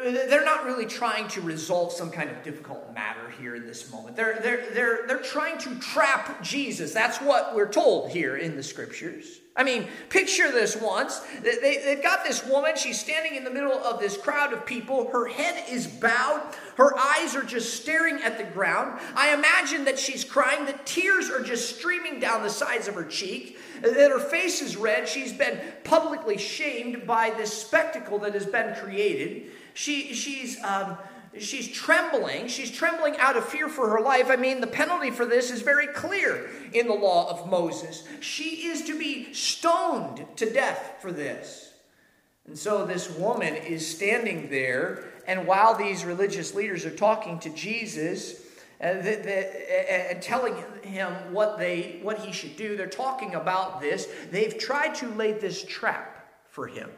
they're 0.03 0.45
not 0.45 0.65
really 0.65 0.87
trying 0.87 1.29
to 1.29 1.41
resolve 1.41 1.93
some 1.93 2.11
kind 2.11 2.31
of 2.31 2.43
difficult 2.43 2.93
matter 2.95 3.31
here 3.39 3.55
in 3.55 3.67
this 3.67 3.91
moment. 3.91 4.17
They're, 4.17 4.39
they're, 4.43 4.71
they're, 4.73 5.07
they're 5.07 5.23
trying 5.23 5.59
to 5.59 5.75
trap 5.79 6.43
Jesus. 6.43 6.93
That's 6.93 7.19
what 7.19 7.55
we're 7.55 7.71
told 7.71 8.11
here 8.11 8.37
in 8.37 8.57
the 8.57 8.63
scriptures. 8.63 9.41
I 9.55 9.65
mean, 9.65 9.89
picture 10.09 10.51
this 10.51 10.77
once. 10.77 11.21
They, 11.43 11.83
they've 11.85 12.03
got 12.03 12.25
this 12.25 12.45
woman. 12.47 12.73
She's 12.75 12.99
standing 12.99 13.35
in 13.35 13.45
the 13.45 13.51
middle 13.51 13.73
of 13.73 14.01
this 14.01 14.17
crowd 14.17 14.55
of 14.55 14.65
people. 14.65 15.11
Her 15.11 15.27
head 15.27 15.65
is 15.71 15.87
bowed. 15.87 16.43
Her 16.77 16.99
eyes 16.99 17.37
are 17.37 17.43
just 17.43 17.75
staring 17.75 18.23
at 18.23 18.39
the 18.39 18.45
ground. 18.45 18.99
I 19.15 19.35
imagine 19.35 19.85
that 19.85 19.99
she's 19.99 20.25
crying, 20.25 20.65
The 20.65 20.79
tears 20.87 21.29
are 21.29 21.43
just 21.43 21.77
streaming 21.77 22.19
down 22.19 22.43
the 22.43 22.51
sides 22.51 22.89
of 22.89 22.95
her 22.95 23.05
cheek, 23.05 23.59
that 23.83 24.11
her 24.11 24.19
face 24.19 24.63
is 24.63 24.77
red. 24.77 25.07
She's 25.07 25.35
been 25.35 25.61
publicly 25.85 26.39
shamed 26.39 27.07
by 27.07 27.31
this 27.31 27.53
spectacle 27.53 28.19
that 28.21 28.33
has 28.33 28.47
been 28.47 28.75
created. 28.77 29.51
She, 29.75 30.15
she's, 30.15 30.63
um, 30.63 30.97
she's 31.39 31.69
trembling. 31.69 32.49
She's 32.49 32.71
trembling 32.71 33.17
out 33.19 33.37
of 33.37 33.45
fear 33.45 33.69
for 33.69 33.91
her 33.91 34.01
life. 34.01 34.27
I 34.29 34.37
mean, 34.37 34.61
the 34.61 34.67
penalty 34.67 35.11
for 35.11 35.27
this 35.27 35.51
is 35.51 35.63
very 35.63 35.87
clear 35.87 36.51
in 36.73 36.87
the 36.87 36.95
law 36.95 37.31
of 37.31 37.49
Moses. 37.49 38.07
She 38.21 38.67
is 38.69 38.83
to 38.85 38.99
be 38.99 39.33
stoned 39.33 40.25
to 40.37 40.51
death 40.51 40.97
for 41.01 41.13
this. 41.13 41.73
And 42.47 42.59
so 42.59 42.85
this 42.85 43.11
woman 43.11 43.55
is 43.55 43.87
standing 43.87 44.51
there, 44.51 45.05
and 45.27 45.47
while 45.47 45.75
these 45.75 46.05
religious 46.05 46.55
leaders 46.55 46.85
are 46.85 46.91
talking 46.91 47.39
to 47.41 47.51
Jesus, 47.51 48.43
uh, 48.83 48.95
the, 48.95 49.03
the, 49.03 50.11
and 50.11 50.21
telling 50.21 50.57
him 50.83 51.13
what 51.33 51.57
they 51.57 52.01
what 52.03 52.19
he 52.19 52.33
should 52.33 52.57
do 52.57 52.77
they're 52.77 52.89
talking 52.89 53.37
about 53.37 53.81
this 53.81 54.09
they've 54.33 54.59
tried 54.59 54.93
to 54.93 55.09
lay 55.11 55.33
this 55.33 55.65
trap 55.65 56.27
for 56.49 56.67
him 56.67 56.91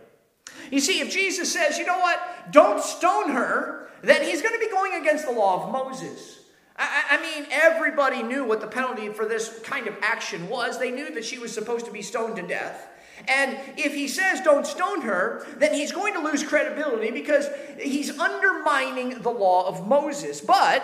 you 0.70 0.80
see, 0.80 1.00
if 1.00 1.12
Jesus 1.12 1.52
says, 1.52 1.78
you 1.78 1.86
know 1.86 1.98
what, 1.98 2.20
don't 2.50 2.82
stone 2.82 3.30
her, 3.30 3.88
then 4.02 4.22
he's 4.22 4.42
going 4.42 4.54
to 4.54 4.60
be 4.60 4.70
going 4.70 4.94
against 4.94 5.24
the 5.26 5.32
law 5.32 5.64
of 5.64 5.72
Moses. 5.72 6.40
I, 6.76 7.04
I, 7.10 7.22
mean, 7.22 7.46
everybody 7.50 8.22
knew 8.22 8.44
what 8.44 8.60
the 8.60 8.66
penalty 8.66 9.08
for 9.08 9.26
this 9.26 9.60
kind 9.60 9.86
of 9.86 9.96
action 10.02 10.48
was. 10.48 10.78
They 10.78 10.90
knew 10.90 11.14
that 11.14 11.24
she 11.24 11.38
was 11.38 11.52
supposed 11.52 11.86
to 11.86 11.92
be 11.92 12.02
stoned 12.02 12.36
to 12.36 12.42
death. 12.42 12.88
And 13.28 13.56
if 13.76 13.94
he 13.94 14.08
says 14.08 14.40
don't 14.40 14.66
stone 14.66 15.02
her, 15.02 15.46
then 15.56 15.72
he's 15.72 15.92
going 15.92 16.14
to 16.14 16.20
lose 16.20 16.42
credibility 16.42 17.10
because 17.10 17.48
he's 17.78 18.18
undermining 18.18 19.22
the 19.22 19.30
law 19.30 19.68
of 19.68 19.86
Moses. 19.86 20.40
But 20.40 20.82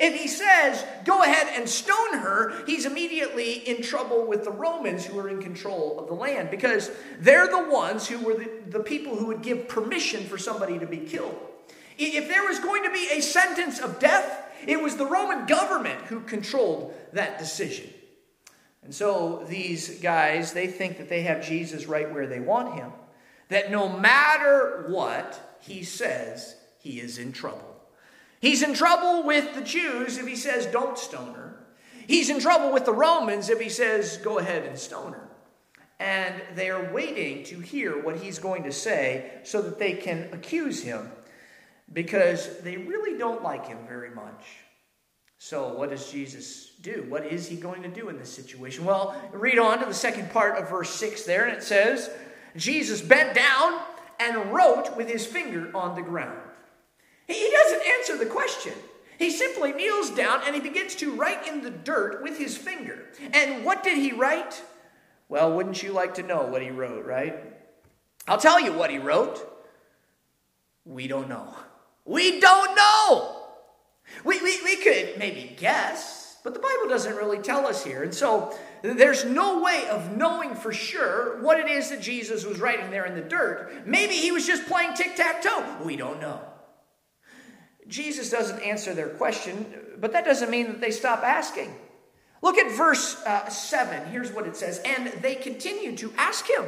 if 0.00 0.18
he 0.18 0.28
says, 0.28 0.82
go 1.04 1.22
ahead 1.22 1.48
and 1.54 1.68
stone 1.68 2.14
her, 2.14 2.64
he's 2.64 2.86
immediately 2.86 3.52
in 3.68 3.82
trouble 3.82 4.26
with 4.26 4.44
the 4.44 4.50
Romans 4.50 5.04
who 5.04 5.18
are 5.18 5.28
in 5.28 5.42
control 5.42 6.00
of 6.00 6.08
the 6.08 6.14
land 6.14 6.50
because 6.50 6.90
they're 7.18 7.46
the 7.46 7.68
ones 7.68 8.08
who 8.08 8.18
were 8.18 8.34
the, 8.34 8.50
the 8.66 8.80
people 8.80 9.14
who 9.14 9.26
would 9.26 9.42
give 9.42 9.68
permission 9.68 10.24
for 10.24 10.38
somebody 10.38 10.78
to 10.78 10.86
be 10.86 10.98
killed. 10.98 11.38
If 11.98 12.28
there 12.28 12.44
was 12.44 12.58
going 12.60 12.82
to 12.84 12.90
be 12.90 13.08
a 13.12 13.20
sentence 13.20 13.78
of 13.78 13.98
death, 13.98 14.50
it 14.66 14.80
was 14.80 14.96
the 14.96 15.04
Roman 15.04 15.44
government 15.44 16.00
who 16.02 16.20
controlled 16.20 16.94
that 17.12 17.38
decision. 17.38 17.90
And 18.82 18.94
so 18.94 19.44
these 19.50 20.00
guys, 20.00 20.54
they 20.54 20.66
think 20.66 20.96
that 20.96 21.10
they 21.10 21.22
have 21.22 21.46
Jesus 21.46 21.84
right 21.84 22.10
where 22.10 22.26
they 22.26 22.40
want 22.40 22.74
him, 22.74 22.90
that 23.50 23.70
no 23.70 23.86
matter 23.86 24.86
what 24.88 25.58
he 25.60 25.82
says, 25.82 26.56
he 26.78 27.00
is 27.00 27.18
in 27.18 27.32
trouble. 27.32 27.69
He's 28.40 28.62
in 28.62 28.74
trouble 28.74 29.22
with 29.22 29.54
the 29.54 29.60
Jews 29.60 30.18
if 30.18 30.26
he 30.26 30.36
says, 30.36 30.66
don't 30.66 30.98
stone 30.98 31.34
her. 31.34 31.66
He's 32.06 32.30
in 32.30 32.40
trouble 32.40 32.72
with 32.72 32.86
the 32.86 32.92
Romans 32.92 33.50
if 33.50 33.60
he 33.60 33.68
says, 33.68 34.16
go 34.16 34.38
ahead 34.38 34.64
and 34.64 34.78
stone 34.78 35.12
her. 35.12 35.28
And 36.00 36.34
they 36.54 36.70
are 36.70 36.92
waiting 36.92 37.44
to 37.44 37.60
hear 37.60 38.02
what 38.02 38.16
he's 38.16 38.38
going 38.38 38.64
to 38.64 38.72
say 38.72 39.30
so 39.44 39.60
that 39.62 39.78
they 39.78 39.92
can 39.92 40.30
accuse 40.32 40.82
him 40.82 41.10
because 41.92 42.58
they 42.60 42.78
really 42.78 43.18
don't 43.18 43.42
like 43.42 43.66
him 43.66 43.78
very 43.86 44.10
much. 44.10 44.44
So, 45.38 45.74
what 45.74 45.90
does 45.90 46.10
Jesus 46.10 46.72
do? 46.82 47.06
What 47.08 47.26
is 47.26 47.48
he 47.48 47.56
going 47.56 47.82
to 47.82 47.88
do 47.88 48.08
in 48.08 48.18
this 48.18 48.32
situation? 48.32 48.84
Well, 48.84 49.18
read 49.32 49.58
on 49.58 49.78
to 49.78 49.86
the 49.86 49.94
second 49.94 50.30
part 50.30 50.58
of 50.58 50.68
verse 50.68 50.90
6 50.90 51.22
there, 51.24 51.46
and 51.46 51.56
it 51.56 51.62
says, 51.62 52.10
Jesus 52.56 53.00
bent 53.00 53.34
down 53.34 53.80
and 54.18 54.52
wrote 54.52 54.96
with 54.96 55.08
his 55.08 55.24
finger 55.24 55.70
on 55.74 55.94
the 55.94 56.02
ground. 56.02 56.39
He 57.30 57.50
doesn't 57.50 57.82
answer 57.98 58.18
the 58.18 58.26
question. 58.26 58.72
He 59.18 59.30
simply 59.30 59.72
kneels 59.72 60.10
down 60.10 60.40
and 60.46 60.54
he 60.54 60.60
begins 60.60 60.94
to 60.96 61.12
write 61.12 61.46
in 61.46 61.62
the 61.62 61.70
dirt 61.70 62.22
with 62.22 62.38
his 62.38 62.56
finger. 62.56 63.06
And 63.32 63.64
what 63.64 63.84
did 63.84 63.98
he 63.98 64.12
write? 64.12 64.62
Well, 65.28 65.52
wouldn't 65.52 65.82
you 65.82 65.92
like 65.92 66.14
to 66.14 66.22
know 66.22 66.46
what 66.46 66.62
he 66.62 66.70
wrote, 66.70 67.04
right? 67.06 67.36
I'll 68.26 68.38
tell 68.38 68.58
you 68.58 68.72
what 68.72 68.90
he 68.90 68.98
wrote. 68.98 69.46
We 70.84 71.06
don't 71.06 71.28
know. 71.28 71.54
We 72.04 72.40
don't 72.40 72.74
know. 72.74 73.42
We, 74.24 74.40
we, 74.40 74.60
we 74.64 74.76
could 74.76 75.18
maybe 75.18 75.54
guess, 75.56 76.38
but 76.42 76.54
the 76.54 76.60
Bible 76.60 76.88
doesn't 76.88 77.14
really 77.14 77.38
tell 77.38 77.66
us 77.66 77.84
here. 77.84 78.02
And 78.02 78.12
so 78.12 78.56
there's 78.82 79.24
no 79.24 79.62
way 79.62 79.86
of 79.88 80.16
knowing 80.16 80.54
for 80.54 80.72
sure 80.72 81.40
what 81.42 81.60
it 81.60 81.68
is 81.68 81.90
that 81.90 82.00
Jesus 82.00 82.44
was 82.44 82.58
writing 82.58 82.90
there 82.90 83.06
in 83.06 83.14
the 83.14 83.20
dirt. 83.20 83.86
Maybe 83.86 84.14
he 84.14 84.32
was 84.32 84.46
just 84.46 84.66
playing 84.66 84.94
tic 84.94 85.14
tac 85.14 85.42
toe. 85.42 85.76
We 85.84 85.94
don't 85.94 86.20
know. 86.20 86.40
Jesus 87.90 88.30
doesn't 88.30 88.60
answer 88.60 88.94
their 88.94 89.08
question, 89.08 89.66
but 89.98 90.12
that 90.12 90.24
doesn't 90.24 90.50
mean 90.50 90.68
that 90.68 90.80
they 90.80 90.92
stop 90.92 91.22
asking. 91.22 91.74
Look 92.40 92.56
at 92.56 92.74
verse 92.74 93.20
uh, 93.26 93.48
7. 93.48 94.10
Here's 94.10 94.32
what 94.32 94.46
it 94.46 94.56
says 94.56 94.80
And 94.84 95.08
they 95.22 95.34
continued 95.34 95.98
to 95.98 96.12
ask 96.16 96.48
him. 96.48 96.64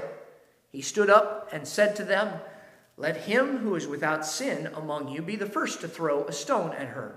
He 0.70 0.82
stood 0.82 1.08
up 1.08 1.48
and 1.52 1.66
said 1.66 1.96
to 1.96 2.04
them, 2.04 2.40
Let 2.96 3.16
him 3.16 3.58
who 3.58 3.74
is 3.74 3.86
without 3.86 4.26
sin 4.26 4.68
among 4.74 5.08
you 5.08 5.22
be 5.22 5.36
the 5.36 5.46
first 5.46 5.80
to 5.80 5.88
throw 5.88 6.24
a 6.24 6.32
stone 6.32 6.72
at 6.72 6.88
her. 6.88 7.16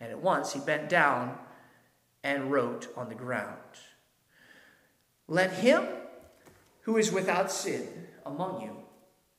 And 0.00 0.10
at 0.10 0.20
once 0.20 0.52
he 0.52 0.60
bent 0.60 0.88
down 0.88 1.38
and 2.22 2.50
wrote 2.50 2.88
on 2.96 3.08
the 3.08 3.14
ground. 3.14 3.56
Let 5.28 5.52
him 5.52 5.84
who 6.82 6.96
is 6.96 7.12
without 7.12 7.50
sin 7.50 7.88
among 8.24 8.62
you 8.62 8.76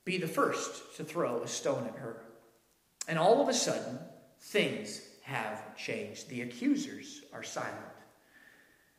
be 0.04 0.18
the 0.18 0.28
first 0.28 0.96
to 0.96 1.04
throw 1.04 1.42
a 1.42 1.48
stone 1.48 1.86
at 1.86 1.96
her. 1.96 2.22
And 3.08 3.18
all 3.18 3.42
of 3.42 3.48
a 3.48 3.54
sudden, 3.54 3.98
things 4.38 5.00
have 5.22 5.76
changed. 5.76 6.28
The 6.28 6.42
accusers 6.42 7.22
are 7.32 7.42
silent. 7.42 7.74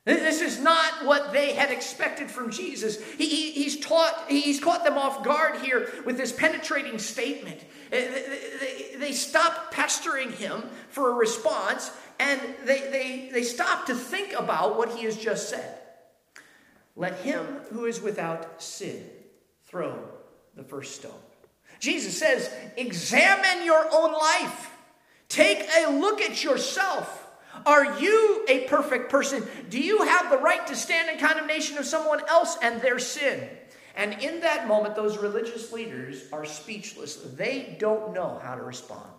This 0.05 0.41
is 0.41 0.59
not 0.59 1.05
what 1.05 1.33
they 1.33 1.53
had 1.53 1.71
expected 1.71 2.31
from 2.31 2.49
Jesus. 2.49 3.03
He, 3.13 3.29
he, 3.29 3.51
he's, 3.51 3.79
taught, 3.79 4.25
he's 4.27 4.59
caught 4.59 4.83
them 4.83 4.97
off 4.97 5.23
guard 5.23 5.61
here 5.61 5.91
with 6.05 6.17
this 6.17 6.31
penetrating 6.31 6.97
statement. 6.97 7.59
Uh, 7.59 7.95
they, 7.95 8.49
they, 8.59 8.97
they 8.97 9.11
stop 9.11 9.71
pestering 9.71 10.31
him 10.31 10.63
for 10.89 11.11
a 11.11 11.13
response 11.13 11.91
and 12.19 12.41
they, 12.65 12.79
they, 12.89 13.29
they 13.31 13.43
stop 13.43 13.85
to 13.85 13.95
think 13.95 14.33
about 14.33 14.77
what 14.77 14.95
he 14.95 15.05
has 15.05 15.15
just 15.15 15.49
said. 15.49 15.77
Let 16.95 17.19
him 17.19 17.45
who 17.71 17.85
is 17.85 18.01
without 18.01 18.61
sin 18.61 19.05
throw 19.65 20.09
the 20.55 20.63
first 20.63 20.95
stone. 20.95 21.11
Jesus 21.79 22.17
says, 22.17 22.51
Examine 22.77 23.65
your 23.65 23.85
own 23.91 24.13
life, 24.13 24.71
take 25.27 25.67
a 25.77 25.91
look 25.91 26.21
at 26.21 26.43
yourself. 26.43 27.27
Are 27.65 27.99
you 27.99 28.45
a 28.47 28.65
perfect 28.67 29.09
person? 29.09 29.45
Do 29.69 29.79
you 29.79 30.03
have 30.03 30.29
the 30.29 30.37
right 30.37 30.65
to 30.67 30.75
stand 30.75 31.09
in 31.09 31.25
condemnation 31.25 31.77
of 31.77 31.85
someone 31.85 32.21
else 32.29 32.57
and 32.61 32.81
their 32.81 32.99
sin? 32.99 33.49
And 33.95 34.13
in 34.21 34.41
that 34.41 34.67
moment, 34.67 34.95
those 34.95 35.17
religious 35.17 35.73
leaders 35.73 36.23
are 36.31 36.45
speechless. 36.45 37.15
They 37.15 37.75
don't 37.79 38.13
know 38.13 38.39
how 38.41 38.55
to 38.55 38.63
respond. 38.63 39.09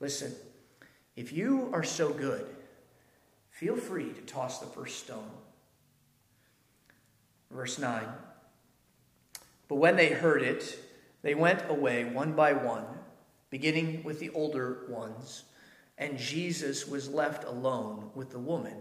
Listen, 0.00 0.34
if 1.14 1.32
you 1.32 1.68
are 1.72 1.84
so 1.84 2.10
good, 2.12 2.46
feel 3.50 3.76
free 3.76 4.12
to 4.12 4.20
toss 4.22 4.58
the 4.58 4.66
first 4.66 4.98
stone. 4.98 5.30
Verse 7.50 7.78
9. 7.78 8.02
But 9.68 9.76
when 9.76 9.96
they 9.96 10.08
heard 10.08 10.42
it, 10.42 10.78
they 11.22 11.34
went 11.34 11.68
away 11.68 12.04
one 12.04 12.32
by 12.32 12.52
one, 12.52 12.84
beginning 13.50 14.02
with 14.04 14.20
the 14.20 14.30
older 14.30 14.86
ones 14.88 15.44
and 16.00 16.16
Jesus 16.16 16.88
was 16.88 17.10
left 17.10 17.44
alone 17.44 18.10
with 18.14 18.30
the 18.30 18.38
woman 18.38 18.74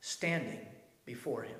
standing 0.00 0.66
before 1.06 1.44
him. 1.44 1.58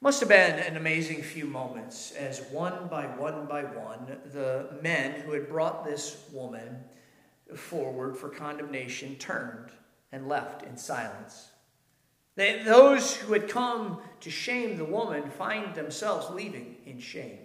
Must 0.00 0.18
have 0.20 0.28
been 0.30 0.58
an 0.58 0.76
amazing 0.76 1.22
few 1.22 1.44
moments 1.44 2.12
as 2.12 2.40
one 2.50 2.88
by 2.88 3.04
one 3.04 3.46
by 3.46 3.62
one, 3.62 4.18
the 4.32 4.78
men 4.82 5.20
who 5.20 5.32
had 5.32 5.48
brought 5.48 5.84
this 5.84 6.24
woman 6.32 6.78
forward 7.54 8.16
for 8.16 8.30
condemnation 8.30 9.16
turned 9.16 9.70
and 10.10 10.28
left 10.28 10.64
in 10.64 10.76
silence. 10.76 11.50
They, 12.34 12.62
those 12.64 13.14
who 13.14 13.34
had 13.34 13.48
come 13.48 14.00
to 14.20 14.30
shame 14.30 14.78
the 14.78 14.84
woman 14.84 15.30
find 15.30 15.74
themselves 15.74 16.30
leaving 16.30 16.76
in 16.86 16.98
shame. 16.98 17.38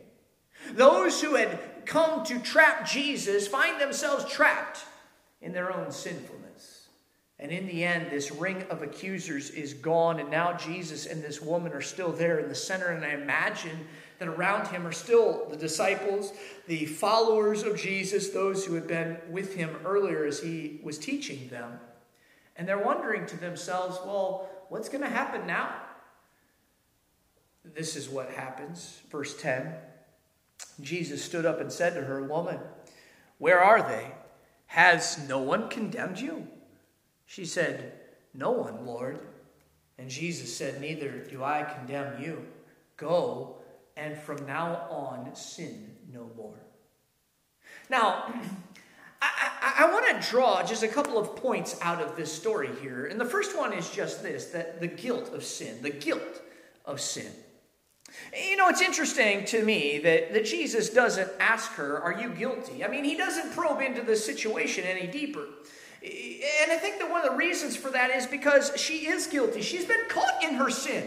Those 0.73 1.21
who 1.21 1.35
had 1.35 1.85
come 1.85 2.23
to 2.25 2.39
trap 2.39 2.87
Jesus 2.87 3.47
find 3.47 3.79
themselves 3.79 4.25
trapped 4.31 4.85
in 5.41 5.53
their 5.53 5.73
own 5.73 5.91
sinfulness. 5.91 6.87
And 7.39 7.51
in 7.51 7.67
the 7.67 7.83
end, 7.83 8.09
this 8.09 8.31
ring 8.31 8.63
of 8.71 8.81
accusers 8.81 9.51
is 9.51 9.75
gone, 9.75 10.19
and 10.19 10.31
now 10.31 10.53
Jesus 10.53 11.05
and 11.05 11.23
this 11.23 11.39
woman 11.39 11.71
are 11.71 11.81
still 11.81 12.11
there 12.11 12.39
in 12.39 12.49
the 12.49 12.55
center. 12.55 12.87
And 12.87 13.05
I 13.05 13.09
imagine 13.09 13.87
that 14.17 14.27
around 14.27 14.67
him 14.67 14.87
are 14.87 14.91
still 14.91 15.45
the 15.49 15.55
disciples, 15.55 16.33
the 16.65 16.85
followers 16.85 17.61
of 17.61 17.77
Jesus, 17.77 18.29
those 18.29 18.65
who 18.65 18.73
had 18.73 18.87
been 18.87 19.17
with 19.29 19.53
him 19.53 19.69
earlier 19.85 20.25
as 20.25 20.39
he 20.39 20.79
was 20.83 20.97
teaching 20.97 21.47
them. 21.49 21.79
And 22.55 22.67
they're 22.67 22.83
wondering 22.83 23.27
to 23.27 23.37
themselves, 23.37 23.99
well, 24.03 24.49
what's 24.69 24.89
going 24.89 25.03
to 25.03 25.09
happen 25.09 25.45
now? 25.45 25.75
This 27.63 27.95
is 27.95 28.09
what 28.09 28.31
happens. 28.31 29.01
Verse 29.11 29.39
10 29.39 29.73
Jesus 30.81 31.23
stood 31.23 31.45
up 31.45 31.59
and 31.59 31.71
said 31.71 31.95
to 31.95 32.01
her, 32.01 32.23
Woman, 32.23 32.59
where 33.37 33.59
are 33.59 33.81
they? 33.81 34.11
Has 34.67 35.27
no 35.27 35.39
one 35.39 35.69
condemned 35.69 36.19
you? 36.19 36.47
She 37.25 37.45
said, 37.45 37.93
No 38.33 38.51
one, 38.51 38.85
Lord. 38.85 39.19
And 39.97 40.09
Jesus 40.09 40.55
said, 40.55 40.79
Neither 40.79 41.19
do 41.19 41.43
I 41.43 41.63
condemn 41.63 42.21
you. 42.21 42.45
Go, 42.97 43.57
and 43.95 44.17
from 44.17 44.45
now 44.45 44.87
on 44.89 45.35
sin 45.35 45.91
no 46.13 46.29
more. 46.35 46.59
Now, 47.89 48.25
I, 49.21 49.51
I, 49.61 49.85
I 49.85 49.91
want 49.91 50.21
to 50.21 50.29
draw 50.29 50.63
just 50.63 50.83
a 50.83 50.87
couple 50.87 51.17
of 51.17 51.35
points 51.35 51.79
out 51.81 52.01
of 52.01 52.15
this 52.15 52.31
story 52.31 52.69
here. 52.81 53.07
And 53.07 53.19
the 53.19 53.25
first 53.25 53.57
one 53.57 53.73
is 53.73 53.89
just 53.89 54.21
this 54.21 54.45
that 54.47 54.79
the 54.79 54.87
guilt 54.87 55.33
of 55.33 55.43
sin, 55.43 55.81
the 55.81 55.89
guilt 55.89 56.41
of 56.85 57.01
sin. 57.01 57.31
You 58.33 58.57
know, 58.57 58.69
it's 58.69 58.81
interesting 58.81 59.45
to 59.45 59.63
me 59.63 59.99
that, 59.99 60.33
that 60.33 60.45
Jesus 60.45 60.89
doesn't 60.89 61.29
ask 61.39 61.71
her, 61.73 61.99
Are 62.01 62.19
you 62.19 62.29
guilty? 62.29 62.83
I 62.83 62.87
mean, 62.87 63.03
he 63.03 63.15
doesn't 63.15 63.53
probe 63.53 63.81
into 63.81 64.01
the 64.01 64.15
situation 64.15 64.83
any 64.85 65.07
deeper. 65.07 65.45
And 66.03 66.71
I 66.71 66.77
think 66.77 66.99
that 66.99 67.09
one 67.09 67.23
of 67.25 67.31
the 67.31 67.37
reasons 67.37 67.75
for 67.75 67.89
that 67.89 68.11
is 68.11 68.25
because 68.25 68.71
she 68.77 69.07
is 69.07 69.27
guilty. 69.27 69.61
She's 69.61 69.85
been 69.85 70.07
caught 70.09 70.43
in 70.43 70.55
her 70.55 70.69
sin. 70.69 71.05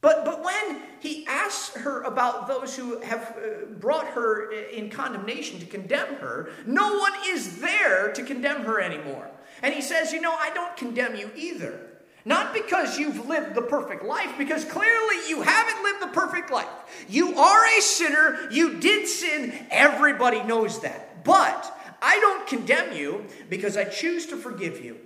But, 0.00 0.24
but 0.26 0.44
when 0.44 0.82
he 1.00 1.26
asks 1.26 1.74
her 1.76 2.02
about 2.02 2.46
those 2.46 2.76
who 2.76 3.00
have 3.00 3.36
uh, 3.38 3.64
brought 3.80 4.06
her 4.08 4.52
in 4.52 4.90
condemnation 4.90 5.58
to 5.60 5.66
condemn 5.66 6.16
her, 6.16 6.50
no 6.66 6.98
one 6.98 7.12
is 7.26 7.58
there 7.58 8.12
to 8.12 8.22
condemn 8.22 8.64
her 8.64 8.80
anymore. 8.80 9.30
And 9.62 9.72
he 9.72 9.80
says, 9.80 10.12
You 10.12 10.20
know, 10.20 10.34
I 10.34 10.50
don't 10.50 10.76
condemn 10.76 11.16
you 11.16 11.30
either. 11.34 11.93
Not 12.24 12.54
because 12.54 12.98
you've 12.98 13.28
lived 13.28 13.54
the 13.54 13.62
perfect 13.62 14.02
life, 14.02 14.38
because 14.38 14.64
clearly 14.64 15.28
you 15.28 15.42
haven't 15.42 15.82
lived 15.82 16.02
the 16.02 16.18
perfect 16.18 16.50
life. 16.50 16.68
You 17.08 17.36
are 17.38 17.78
a 17.78 17.82
sinner. 17.82 18.48
You 18.50 18.80
did 18.80 19.06
sin. 19.06 19.66
Everybody 19.70 20.42
knows 20.42 20.80
that. 20.80 21.22
But 21.22 21.78
I 22.00 22.18
don't 22.20 22.46
condemn 22.46 22.96
you 22.96 23.26
because 23.50 23.76
I 23.76 23.84
choose 23.84 24.26
to 24.26 24.36
forgive 24.36 24.82
you. 24.82 24.98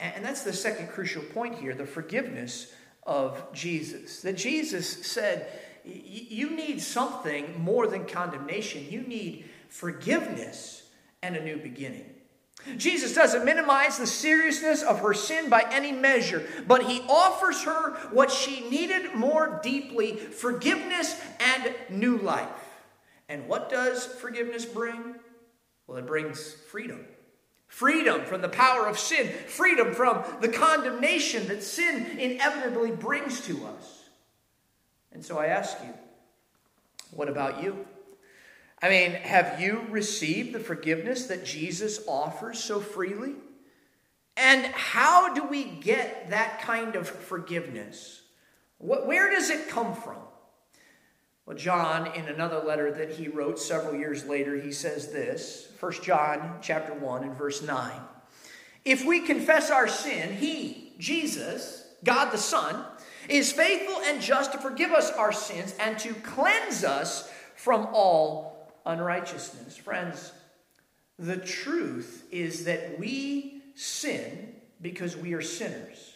And 0.00 0.24
that's 0.24 0.42
the 0.42 0.52
second 0.52 0.88
crucial 0.88 1.22
point 1.22 1.56
here 1.56 1.74
the 1.74 1.86
forgiveness 1.86 2.72
of 3.02 3.52
Jesus. 3.52 4.22
That 4.22 4.36
Jesus 4.36 5.06
said, 5.06 5.46
You 5.84 6.50
need 6.50 6.80
something 6.80 7.60
more 7.60 7.86
than 7.86 8.06
condemnation, 8.06 8.86
you 8.90 9.02
need 9.02 9.46
forgiveness 9.68 10.82
and 11.22 11.36
a 11.36 11.44
new 11.44 11.56
beginning. 11.56 12.15
Jesus 12.76 13.14
doesn't 13.14 13.44
minimize 13.44 13.98
the 13.98 14.06
seriousness 14.06 14.82
of 14.82 15.00
her 15.00 15.14
sin 15.14 15.48
by 15.48 15.64
any 15.70 15.92
measure, 15.92 16.46
but 16.66 16.84
he 16.84 17.00
offers 17.08 17.62
her 17.62 17.94
what 18.10 18.30
she 18.30 18.68
needed 18.68 19.14
more 19.14 19.60
deeply 19.62 20.16
forgiveness 20.16 21.20
and 21.38 21.74
new 21.88 22.18
life. 22.18 22.48
And 23.28 23.48
what 23.48 23.70
does 23.70 24.06
forgiveness 24.06 24.64
bring? 24.64 25.16
Well, 25.86 25.98
it 25.98 26.06
brings 26.06 26.52
freedom. 26.52 27.04
Freedom 27.68 28.24
from 28.24 28.42
the 28.42 28.48
power 28.48 28.86
of 28.86 28.98
sin, 28.98 29.28
freedom 29.48 29.92
from 29.92 30.24
the 30.40 30.48
condemnation 30.48 31.48
that 31.48 31.62
sin 31.62 32.18
inevitably 32.18 32.92
brings 32.92 33.40
to 33.42 33.66
us. 33.66 34.04
And 35.12 35.24
so 35.24 35.38
I 35.38 35.46
ask 35.46 35.76
you, 35.82 35.92
what 37.10 37.28
about 37.28 37.62
you? 37.62 37.86
I 38.86 38.88
mean, 38.88 39.12
have 39.14 39.60
you 39.60 39.84
received 39.90 40.52
the 40.52 40.60
forgiveness 40.60 41.26
that 41.26 41.44
Jesus 41.44 41.98
offers 42.06 42.60
so 42.60 42.78
freely? 42.78 43.34
And 44.36 44.64
how 44.66 45.34
do 45.34 45.42
we 45.42 45.64
get 45.64 46.30
that 46.30 46.62
kind 46.62 46.94
of 46.94 47.08
forgiveness? 47.08 48.22
Where 48.78 49.28
does 49.28 49.50
it 49.50 49.68
come 49.68 49.92
from? 49.92 50.18
Well, 51.46 51.56
John, 51.56 52.14
in 52.14 52.26
another 52.26 52.60
letter 52.60 52.92
that 52.92 53.10
he 53.10 53.26
wrote 53.26 53.58
several 53.58 53.96
years 53.96 54.24
later, 54.24 54.56
he 54.56 54.70
says 54.70 55.10
this 55.10 55.66
1 55.80 55.92
John 56.04 56.58
chapter 56.62 56.94
1 56.94 57.24
and 57.24 57.36
verse 57.36 57.62
9. 57.62 57.90
If 58.84 59.04
we 59.04 59.18
confess 59.18 59.68
our 59.68 59.88
sin, 59.88 60.32
he, 60.36 60.92
Jesus, 61.00 61.88
God 62.04 62.30
the 62.30 62.38
Son, 62.38 62.84
is 63.28 63.50
faithful 63.50 64.00
and 64.04 64.22
just 64.22 64.52
to 64.52 64.58
forgive 64.58 64.92
us 64.92 65.10
our 65.10 65.32
sins 65.32 65.74
and 65.80 65.98
to 65.98 66.14
cleanse 66.14 66.84
us 66.84 67.28
from 67.56 67.88
all 67.92 68.55
unrighteousness. 68.86 69.76
Friends, 69.76 70.32
the 71.18 71.36
truth 71.36 72.24
is 72.30 72.64
that 72.64 72.98
we 72.98 73.62
sin 73.74 74.54
because 74.80 75.16
we 75.16 75.34
are 75.34 75.42
sinners. 75.42 76.12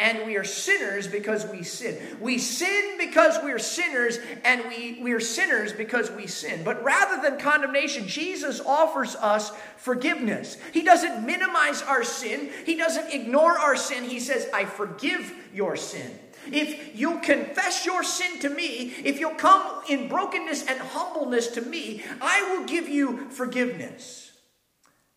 And 0.00 0.26
we 0.26 0.36
are 0.36 0.44
sinners 0.44 1.08
because 1.08 1.44
we 1.46 1.64
sin. 1.64 1.98
We 2.20 2.38
sin 2.38 2.98
because 2.98 3.36
we're 3.42 3.58
sinners, 3.58 4.20
and 4.44 4.62
we, 4.68 5.00
we 5.02 5.10
are 5.10 5.18
sinners 5.18 5.72
because 5.72 6.08
we 6.12 6.28
sin. 6.28 6.62
But 6.62 6.84
rather 6.84 7.20
than 7.20 7.40
condemnation, 7.40 8.06
Jesus 8.06 8.60
offers 8.60 9.16
us 9.16 9.50
forgiveness. 9.76 10.56
He 10.72 10.84
doesn't 10.84 11.26
minimize 11.26 11.82
our 11.82 12.04
sin, 12.04 12.50
He 12.64 12.76
doesn't 12.76 13.12
ignore 13.12 13.58
our 13.58 13.74
sin. 13.74 14.04
He 14.04 14.20
says, 14.20 14.48
I 14.54 14.66
forgive 14.66 15.34
your 15.52 15.74
sin. 15.74 16.16
If 16.52 16.98
you'll 16.98 17.20
confess 17.20 17.86
your 17.86 18.02
sin 18.02 18.38
to 18.40 18.50
me, 18.50 18.94
if 19.04 19.20
you'll 19.20 19.34
come 19.34 19.82
in 19.88 20.08
brokenness 20.08 20.66
and 20.66 20.78
humbleness 20.80 21.48
to 21.48 21.62
me, 21.62 22.02
I 22.20 22.42
will 22.50 22.66
give 22.66 22.88
you 22.88 23.30
forgiveness. 23.30 24.32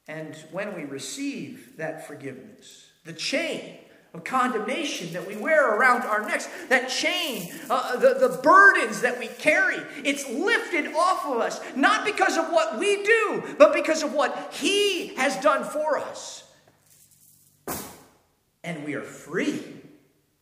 And 0.08 0.36
when 0.52 0.76
we 0.76 0.84
receive 0.84 1.78
that 1.78 2.08
forgiveness, 2.08 2.88
the 3.06 3.14
chain 3.14 3.78
of 4.14 4.26
condemnation 4.26 5.14
that 5.14 5.26
we 5.26 5.38
wear 5.38 5.76
around 5.76 6.02
our 6.04 6.26
necks, 6.28 6.50
that 6.68 6.90
chain, 6.90 7.50
uh, 7.70 7.96
the, 7.96 8.28
the 8.28 8.42
burdens 8.44 9.02
that 9.02 9.18
we 9.18 9.28
carry, 9.28 9.78
it's 10.04 10.28
lifted 10.30 10.94
off 10.94 11.26
of 11.26 11.38
us, 11.38 11.62
not 11.76 12.06
because 12.06 12.38
of 12.38 12.52
what 12.52 12.78
we 12.78 13.04
do, 13.04 13.56
but 13.58 13.74
because 13.74 14.04
of 14.04 14.12
what 14.14 14.54
He 14.54 15.16
has 15.16 15.38
done 15.38 15.64
for 15.64 15.98
us. 15.98 16.44
And 18.64 18.84
we 18.84 18.96
are 18.96 19.02
free. 19.02 19.81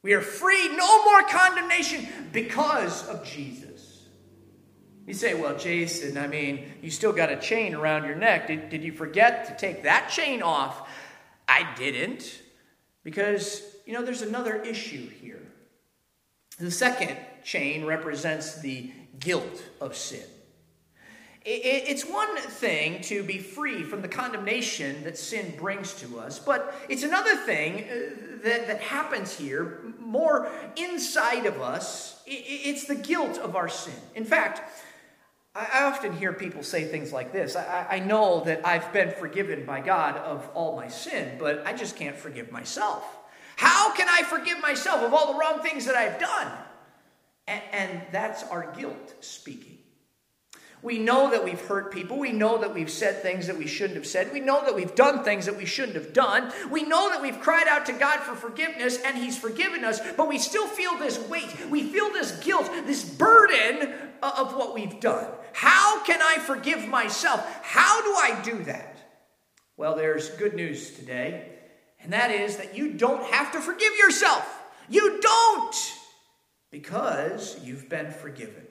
We 0.01 0.13
are 0.13 0.21
free, 0.21 0.75
no 0.75 1.03
more 1.03 1.23
condemnation 1.23 2.07
because 2.31 3.07
of 3.07 3.25
Jesus. 3.25 4.07
You 5.05 5.13
say, 5.13 5.33
well, 5.33 5.57
Jason, 5.57 6.17
I 6.17 6.27
mean, 6.27 6.71
you 6.81 6.91
still 6.91 7.11
got 7.11 7.31
a 7.31 7.35
chain 7.35 7.73
around 7.73 8.05
your 8.05 8.15
neck. 8.15 8.47
Did, 8.47 8.69
did 8.69 8.83
you 8.83 8.91
forget 8.91 9.47
to 9.47 9.57
take 9.57 9.83
that 9.83 10.09
chain 10.09 10.41
off? 10.41 10.87
I 11.47 11.67
didn't. 11.75 12.41
Because, 13.03 13.63
you 13.85 13.93
know, 13.93 14.05
there's 14.05 14.21
another 14.21 14.61
issue 14.61 15.09
here. 15.09 15.41
The 16.59 16.71
second 16.71 17.17
chain 17.43 17.85
represents 17.85 18.61
the 18.61 18.91
guilt 19.19 19.63
of 19.81 19.95
sin. 19.95 20.25
It's 21.45 22.03
one 22.03 22.35
thing 22.37 23.01
to 23.03 23.23
be 23.23 23.37
free 23.39 23.83
from 23.83 24.01
the 24.01 24.09
condemnation 24.09 25.03
that 25.05 25.17
sin 25.17 25.53
brings 25.57 25.93
to 25.95 26.19
us, 26.19 26.37
but 26.37 26.75
it's 26.89 27.03
another 27.03 27.35
thing 27.35 27.85
uh, 27.85 28.43
that, 28.43 28.67
that 28.67 28.81
happens 28.81 29.37
here 29.37 29.81
more 29.99 30.49
inside 30.75 31.45
of 31.45 31.61
us. 31.61 32.21
It's 32.25 32.85
the 32.85 32.95
guilt 32.95 33.37
of 33.37 33.55
our 33.55 33.69
sin. 33.69 33.93
In 34.15 34.25
fact, 34.25 34.61
I 35.55 35.83
often 35.83 36.13
hear 36.13 36.33
people 36.33 36.61
say 36.61 36.85
things 36.85 37.11
like 37.11 37.31
this 37.31 37.55
I, 37.55 37.87
I, 37.89 37.99
know 37.99 38.43
that 38.45 38.65
I've 38.65 38.93
been 38.93 39.11
forgiven 39.11 39.65
by 39.65 39.81
God 39.81 40.17
of 40.17 40.47
all 40.53 40.75
my 40.75 40.87
sin, 40.87 41.37
but 41.39 41.65
I 41.65 41.73
just 41.73 41.95
can't 41.95 42.15
forgive 42.15 42.51
myself. 42.51 43.03
How 43.55 43.93
can 43.93 44.07
I 44.09 44.23
forgive 44.23 44.61
myself 44.61 45.01
of 45.01 45.13
all 45.13 45.33
the 45.33 45.39
wrong 45.39 45.61
things 45.61 45.85
that 45.85 45.95
I've 45.95 46.19
done? 46.19 46.51
And, 47.47 47.61
and 47.71 48.01
that's 48.11 48.43
our 48.43 48.73
guilt 48.73 49.15
speaking. 49.21 49.68
We 50.81 50.97
know 50.97 51.31
that 51.31 51.43
we've 51.43 51.59
hurt 51.59 51.91
people. 51.91 52.17
We 52.17 52.31
know 52.31 52.59
that 52.59 52.73
we've 52.73 52.89
said 52.89 53.21
things 53.21 53.47
that 53.47 53.57
we 53.57 53.67
shouldn't 53.67 53.97
have 53.97 54.07
said. 54.07 54.31
We 54.31 54.39
know 54.39 54.63
that 54.63 54.75
we've 54.75 54.95
done 54.95 55.23
things 55.25 55.45
that 55.45 55.57
we 55.57 55.65
shouldn't 55.65 55.95
have 55.95 56.13
done. 56.13 56.53
We 56.71 56.83
know 56.83 57.09
that 57.09 57.21
we've 57.21 57.39
cried 57.39 57.67
out 57.67 57.85
to 57.87 57.93
God 57.93 58.21
for 58.21 58.33
forgiveness 58.33 58.97
and 59.03 59.17
He's 59.17 59.37
forgiven 59.37 59.83
us, 59.83 59.99
but 60.15 60.29
we 60.29 60.37
still 60.37 60.67
feel 60.67 60.97
this 60.97 61.19
weight. 61.27 61.53
We 61.69 61.83
feel 61.83 62.11
this 62.11 62.31
guilt, 62.43 62.69
this 62.85 63.03
burden 63.03 63.93
of 64.23 64.55
what 64.55 64.73
we've 64.73 64.99
done. 65.01 65.27
How 65.51 66.01
can 66.03 66.21
I 66.21 66.37
forgive 66.37 66.87
myself? 66.87 67.45
How 67.63 68.01
do 68.01 68.11
I 68.11 68.41
do 68.41 68.63
that? 68.63 68.97
Well, 69.75 69.95
there's 69.95 70.29
good 70.31 70.53
news 70.53 70.91
today, 70.91 71.49
and 72.01 72.13
that 72.13 72.31
is 72.31 72.57
that 72.57 72.77
you 72.77 72.93
don't 72.93 73.23
have 73.33 73.51
to 73.51 73.59
forgive 73.59 73.95
yourself. 73.97 74.45
You 74.89 75.19
don't, 75.19 75.75
because 76.71 77.59
you've 77.63 77.89
been 77.89 78.11
forgiven. 78.11 78.65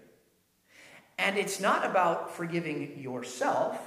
And 1.19 1.37
it's 1.37 1.61
not 1.61 1.85
about 1.85 2.35
forgiving 2.35 2.99
yourself, 2.99 3.79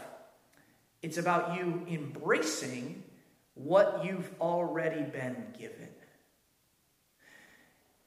it's 1.02 1.18
about 1.18 1.58
you 1.58 1.86
embracing 1.90 3.04
what 3.56 4.06
you've 4.06 4.30
already 4.40 5.02
been 5.02 5.46
given. 5.58 5.88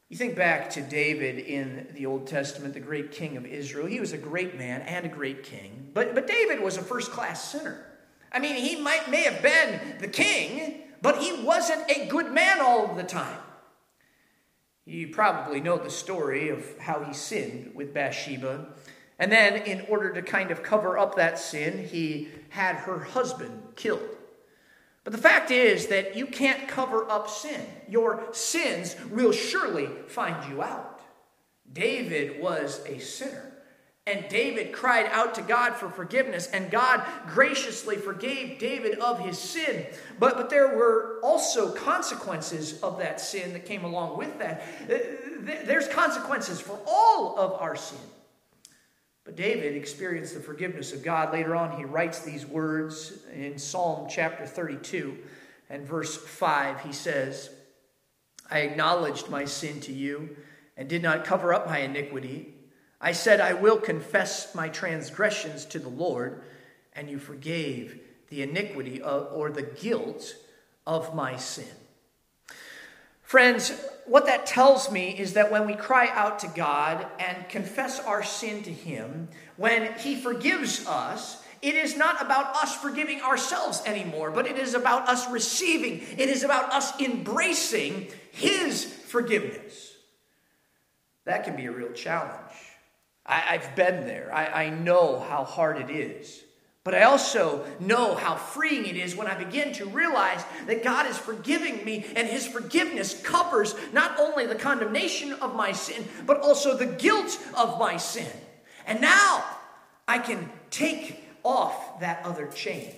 You 0.09 0.17
think 0.17 0.37
back 0.37 0.71
to 0.71 0.81
David 0.81 1.39
in 1.39 1.89
the 1.95 2.07
Old 2.07 2.27
Testament, 2.27 2.75
the 2.75 2.81
great 2.81 3.11
king 3.11 3.37
of 3.37 3.47
Israel. 3.47 3.87
He 3.87 3.99
was 3.99 4.13
a 4.13 4.19
great 4.19 4.57
man 4.57 4.83
and 4.83 5.07
a 5.07 5.09
great 5.09 5.43
king, 5.43 5.91
but, 5.93 6.15
but 6.15 6.27
David 6.27 6.61
was 6.61 6.77
a 6.77 6.83
first 6.83 7.11
class 7.11 7.51
sinner. 7.51 7.85
I 8.31 8.39
mean, 8.39 8.57
he 8.57 8.81
might 8.81 9.11
may 9.11 9.23
have 9.23 9.43
been 9.43 9.99
the 10.01 10.09
king, 10.09 10.83
but 11.01 11.19
he 11.19 11.43
wasn't 11.43 11.91
a 11.91 12.07
good 12.07 12.31
man 12.33 12.61
all 12.61 12.95
the 12.95 13.03
time. 13.03 13.39
You 14.85 15.09
probably 15.09 15.61
know 15.61 15.79
the 15.79 15.91
story 15.91 16.51
of 16.51 16.79
how 16.79 17.03
he 17.05 17.15
sinned 17.15 17.75
with 17.75 17.95
Bathsheba. 17.95 18.67
And 19.19 19.31
then, 19.31 19.63
in 19.63 19.83
order 19.89 20.13
to 20.13 20.23
kind 20.23 20.51
of 20.51 20.63
cover 20.63 20.99
up 20.99 21.17
that 21.17 21.39
sin, 21.39 21.87
he 21.87 22.29
had 22.49 22.77
her 22.77 22.99
husband 22.99 23.63
killed. 23.77 24.03
But 25.05 25.13
the 25.13 25.19
fact 25.19 25.51
is 25.51 25.87
that 25.89 26.17
you 26.17 26.27
can't 26.27 26.67
cover 26.67 27.09
up 27.11 27.29
sin. 27.29 27.61
Your 27.89 28.25
sins 28.33 28.97
will 29.11 29.33
surely 29.33 29.89
find 30.09 30.51
you 30.51 30.63
out. 30.63 31.01
David 31.73 32.41
was 32.41 32.83
a 32.87 32.99
sinner. 32.99 33.51
And 34.07 34.29
David 34.29 34.73
cried 34.73 35.07
out 35.07 35.35
to 35.37 35.43
God 35.43 35.75
for 35.75 35.89
forgiveness, 35.89 36.47
and 36.49 36.71
God 36.71 37.03
graciously 37.27 37.97
forgave 37.97 38.59
David 38.59 38.99
of 38.99 39.19
his 39.21 39.39
sin. 39.39 39.87
But, 40.19 40.37
but 40.37 40.51
there 40.51 40.77
were 40.77 41.21
also 41.23 41.73
consequences 41.73 42.83
of 42.83 42.99
that 42.99 43.19
sin 43.19 43.55
that 43.55 43.65
came 43.65 43.83
along 43.83 44.19
with 44.19 44.39
that. 44.41 44.63
Uh, 44.83 44.99
there's 45.65 45.89
consequences 45.89 46.61
for 46.61 46.79
all 46.87 47.39
of 47.39 47.53
our 47.63 47.77
sin. 47.77 47.99
But 49.25 49.37
David 49.37 49.75
experienced 49.75 50.35
the 50.35 50.41
forgiveness 50.41 50.93
of 50.93 51.03
God. 51.03 51.33
Later 51.33 51.57
on, 51.57 51.79
he 51.79 51.85
writes 51.85 52.21
these 52.21 52.45
words 52.45 53.19
in 53.33 53.59
Psalm 53.59 54.07
chapter 54.09 54.47
32 54.47 55.17
and 55.71 55.87
verse 55.87 56.17
5. 56.17 56.81
He 56.83 56.93
says, 56.93 57.51
I 58.51 58.61
acknowledged 58.61 59.31
my 59.31 59.47
sin 59.47 59.81
to 59.81 59.93
you 59.93 60.37
and 60.77 60.89
did 60.89 61.03
not 61.03 61.25
cover 61.25 61.55
up 61.55 61.67
my 61.67 61.79
iniquity. 61.79 62.55
I 63.01 63.13
said, 63.13 63.41
I 63.41 63.55
will 63.55 63.79
confess 63.79 64.55
my 64.55 64.69
transgressions 64.69 65.65
to 65.67 65.79
the 65.79 65.89
Lord, 65.89 66.43
and 66.93 67.09
you 67.09 67.19
forgave 67.19 68.01
the 68.29 68.43
iniquity 68.43 69.01
of, 69.01 69.29
or 69.33 69.51
the 69.51 69.63
guilt 69.63 70.35
of 70.87 71.15
my 71.15 71.37
sin. 71.37 71.67
Friends, 73.25 73.73
what 74.05 74.27
that 74.27 74.47
tells 74.47 74.93
me 74.93 75.19
is 75.19 75.33
that 75.33 75.51
when 75.51 75.67
we 75.67 75.75
cry 75.75 76.09
out 76.13 76.41
to 76.41 76.49
God 76.49 77.07
and 77.19 77.49
confess 77.49 77.99
our 77.99 78.23
sin 78.23 78.63
to 78.63 78.71
Him, 78.71 79.29
when 79.57 79.93
He 79.95 80.15
forgives 80.15 80.87
us, 80.87 81.43
it 81.63 81.75
is 81.75 81.97
not 81.97 82.21
about 82.21 82.55
us 82.57 82.77
forgiving 82.77 83.23
ourselves 83.23 83.83
anymore, 83.87 84.31
but 84.31 84.47
it 84.47 84.59
is 84.59 84.75
about 84.75 85.09
us 85.09 85.29
receiving, 85.31 86.03
it 86.19 86.29
is 86.29 86.45
about 86.45 86.71
us 86.73 87.01
embracing 87.01 88.09
His 88.31 88.85
forgiveness. 88.85 89.95
That 91.25 91.45
can 91.45 91.57
be 91.57 91.65
a 91.65 91.73
real 91.73 91.93
challenge. 91.93 92.53
I, 93.25 93.57
have 93.57 93.75
been 93.75 94.07
there, 94.07 94.31
I, 94.35 94.65
I 94.65 94.69
know 94.69 95.19
how 95.19 95.45
hard 95.45 95.79
it 95.79 95.91
is. 95.91 96.45
But 96.85 96.95
I 96.95 97.05
also 97.05 97.65
know 97.81 98.15
how 98.15 98.35
freeing 98.35 98.85
it 98.85 98.97
is 98.97 99.17
when 99.17 99.27
I 99.27 99.35
begin 99.35 99.73
to 99.75 99.87
realize 99.87 100.45
that 100.67 100.85
God 100.85 101.07
is 101.07 101.17
forgiving 101.17 101.83
me 101.83 102.05
and 102.15 102.29
His 102.29 102.47
forgiveness 102.47 103.21
covers 103.23 103.75
not 103.95 104.21
only 104.21 104.47
the 104.47 104.55
condemnation 104.55 105.33
of 105.33 105.57
my 105.57 105.73
sin, 105.73 106.07
but 106.27 106.41
also 106.41 106.77
the 106.77 106.87
guilt 106.87 107.39
of 107.57 107.79
my 107.79 107.97
sin. 107.97 108.31
And 108.87 109.01
now 109.01 109.43
I 110.07 110.19
can 110.19 110.51
take 110.71 111.25
off 111.43 112.01
that 112.01 112.21
other 112.25 112.47
chain 112.49 112.95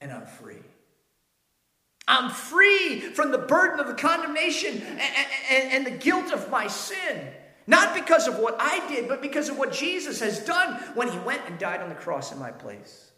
and 0.00 0.12
I'm 0.12 0.26
free. 0.26 0.56
I'm 2.06 2.30
free 2.30 3.00
from 3.00 3.32
the 3.32 3.38
burden 3.38 3.80
of 3.80 3.86
the 3.86 3.94
condemnation 3.94 4.80
and, 4.80 5.00
and, 5.50 5.72
and 5.72 5.86
the 5.86 5.90
guilt 5.90 6.32
of 6.32 6.50
my 6.50 6.66
sin. 6.66 7.28
Not 7.68 7.94
because 7.94 8.26
of 8.26 8.38
what 8.38 8.56
I 8.58 8.88
did, 8.88 9.08
but 9.08 9.20
because 9.20 9.50
of 9.50 9.58
what 9.58 9.72
Jesus 9.72 10.20
has 10.20 10.40
done 10.40 10.80
when 10.94 11.08
he 11.08 11.18
went 11.18 11.42
and 11.46 11.58
died 11.58 11.82
on 11.82 11.90
the 11.90 11.94
cross 11.94 12.32
in 12.32 12.38
my 12.38 12.50
place. 12.50 13.10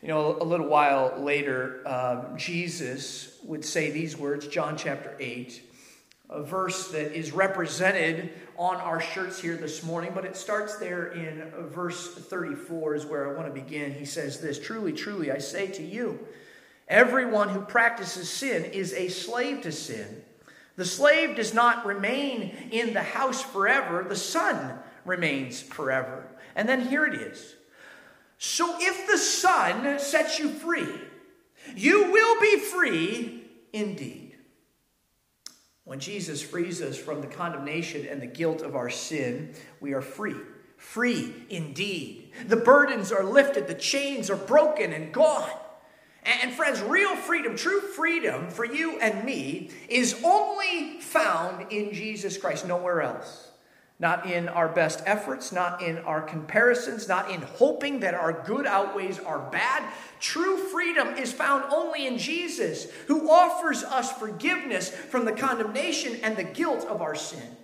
You 0.00 0.08
know, 0.08 0.38
a 0.40 0.44
little 0.44 0.66
while 0.66 1.14
later, 1.18 1.86
um, 1.86 2.38
Jesus 2.38 3.38
would 3.44 3.62
say 3.62 3.90
these 3.90 4.16
words, 4.16 4.48
John 4.48 4.78
chapter 4.78 5.14
8, 5.20 5.62
a 6.30 6.42
verse 6.42 6.90
that 6.92 7.12
is 7.12 7.32
represented 7.32 8.32
on 8.56 8.76
our 8.76 9.02
shirts 9.02 9.42
here 9.42 9.58
this 9.58 9.82
morning, 9.82 10.12
but 10.14 10.24
it 10.24 10.38
starts 10.38 10.76
there 10.76 11.08
in 11.08 11.50
verse 11.68 12.14
34, 12.14 12.94
is 12.94 13.04
where 13.04 13.30
I 13.30 13.38
want 13.38 13.54
to 13.54 13.60
begin. 13.60 13.92
He 13.92 14.06
says 14.06 14.40
this 14.40 14.58
Truly, 14.58 14.94
truly, 14.94 15.30
I 15.30 15.36
say 15.36 15.66
to 15.66 15.82
you, 15.82 16.18
Everyone 16.88 17.50
who 17.50 17.60
practices 17.60 18.30
sin 18.30 18.64
is 18.64 18.94
a 18.94 19.08
slave 19.08 19.60
to 19.62 19.72
sin. 19.72 20.22
The 20.76 20.84
slave 20.84 21.36
does 21.36 21.54
not 21.54 21.86
remain 21.86 22.54
in 22.70 22.94
the 22.94 23.02
house 23.02 23.42
forever, 23.42 24.04
the 24.08 24.16
son 24.16 24.78
remains 25.04 25.60
forever. 25.60 26.26
And 26.56 26.68
then 26.68 26.88
here 26.88 27.06
it 27.06 27.14
is. 27.14 27.54
So 28.38 28.76
if 28.80 29.06
the 29.06 29.18
son 29.18 29.98
sets 29.98 30.38
you 30.38 30.48
free, 30.48 30.88
you 31.76 32.10
will 32.10 32.40
be 32.40 32.58
free 32.58 33.44
indeed. 33.72 34.36
When 35.84 36.00
Jesus 36.00 36.42
frees 36.42 36.80
us 36.80 36.96
from 36.96 37.20
the 37.20 37.26
condemnation 37.26 38.06
and 38.06 38.20
the 38.20 38.26
guilt 38.26 38.62
of 38.62 38.74
our 38.74 38.90
sin, 38.90 39.54
we 39.80 39.92
are 39.92 40.02
free. 40.02 40.36
Free 40.76 41.32
indeed. 41.50 42.32
The 42.46 42.56
burdens 42.56 43.12
are 43.12 43.24
lifted, 43.24 43.68
the 43.68 43.74
chains 43.74 44.30
are 44.30 44.36
broken 44.36 44.92
and 44.92 45.12
gone. 45.12 45.50
And 46.24 46.52
friends, 46.54 46.80
real 46.80 47.16
freedom, 47.16 47.54
true 47.54 47.80
freedom 47.80 48.48
for 48.48 48.64
you 48.64 48.98
and 48.98 49.24
me 49.24 49.70
is 49.88 50.22
only 50.24 50.98
found 51.00 51.70
in 51.70 51.92
Jesus 51.92 52.38
Christ, 52.38 52.66
nowhere 52.66 53.02
else. 53.02 53.50
Not 54.00 54.26
in 54.26 54.48
our 54.48 54.68
best 54.68 55.02
efforts, 55.06 55.52
not 55.52 55.82
in 55.82 55.98
our 55.98 56.20
comparisons, 56.20 57.06
not 57.08 57.30
in 57.30 57.42
hoping 57.42 58.00
that 58.00 58.14
our 58.14 58.32
good 58.32 58.66
outweighs 58.66 59.20
our 59.20 59.38
bad. 59.50 59.84
True 60.18 60.56
freedom 60.56 61.08
is 61.14 61.32
found 61.32 61.64
only 61.70 62.06
in 62.06 62.18
Jesus, 62.18 62.90
who 63.06 63.30
offers 63.30 63.84
us 63.84 64.10
forgiveness 64.10 64.88
from 64.88 65.24
the 65.26 65.32
condemnation 65.32 66.18
and 66.22 66.36
the 66.36 66.42
guilt 66.42 66.84
of 66.86 67.02
our 67.02 67.14
sin. 67.14 67.56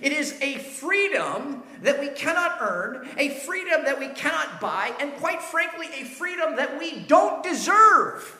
It 0.00 0.12
is 0.12 0.38
a 0.40 0.58
freedom 0.58 1.62
that 1.82 2.00
we 2.00 2.08
cannot 2.08 2.58
earn, 2.60 3.08
a 3.16 3.30
freedom 3.30 3.84
that 3.84 3.98
we 3.98 4.08
cannot 4.08 4.60
buy, 4.60 4.92
and 5.00 5.14
quite 5.16 5.42
frankly, 5.42 5.88
a 6.00 6.04
freedom 6.04 6.56
that 6.56 6.78
we 6.78 7.00
don't 7.00 7.42
deserve. 7.42 8.38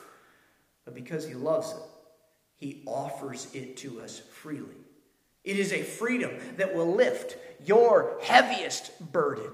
But 0.85 0.95
because 0.95 1.27
He 1.27 1.33
loves 1.33 1.71
it, 1.71 1.77
He 2.55 2.83
offers 2.85 3.47
it 3.53 3.77
to 3.77 4.01
us 4.01 4.19
freely. 4.19 4.75
It 5.43 5.57
is 5.57 5.71
a 5.71 5.83
freedom 5.83 6.31
that 6.57 6.75
will 6.75 6.93
lift 6.93 7.37
your 7.65 8.17
heaviest 8.21 9.11
burden. 9.11 9.51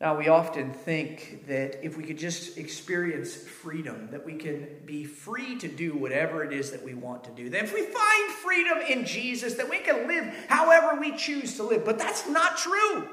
Now, 0.00 0.16
we 0.16 0.28
often 0.28 0.72
think 0.72 1.46
that 1.48 1.84
if 1.84 1.98
we 1.98 2.04
could 2.04 2.16
just 2.16 2.56
experience 2.56 3.36
freedom, 3.36 4.08
that 4.12 4.24
we 4.24 4.32
can 4.34 4.66
be 4.86 5.04
free 5.04 5.58
to 5.58 5.68
do 5.68 5.92
whatever 5.92 6.42
it 6.42 6.54
is 6.54 6.70
that 6.70 6.82
we 6.82 6.94
want 6.94 7.24
to 7.24 7.30
do. 7.32 7.50
That 7.50 7.64
if 7.64 7.74
we 7.74 7.82
find 7.82 8.32
freedom 8.42 8.78
in 8.78 9.04
Jesus, 9.04 9.54
that 9.56 9.68
we 9.68 9.80
can 9.80 10.08
live 10.08 10.24
however 10.48 10.98
we 10.98 11.14
choose 11.14 11.56
to 11.56 11.64
live. 11.64 11.84
But 11.84 11.98
that's 11.98 12.26
not 12.26 12.56
true. 12.56 13.10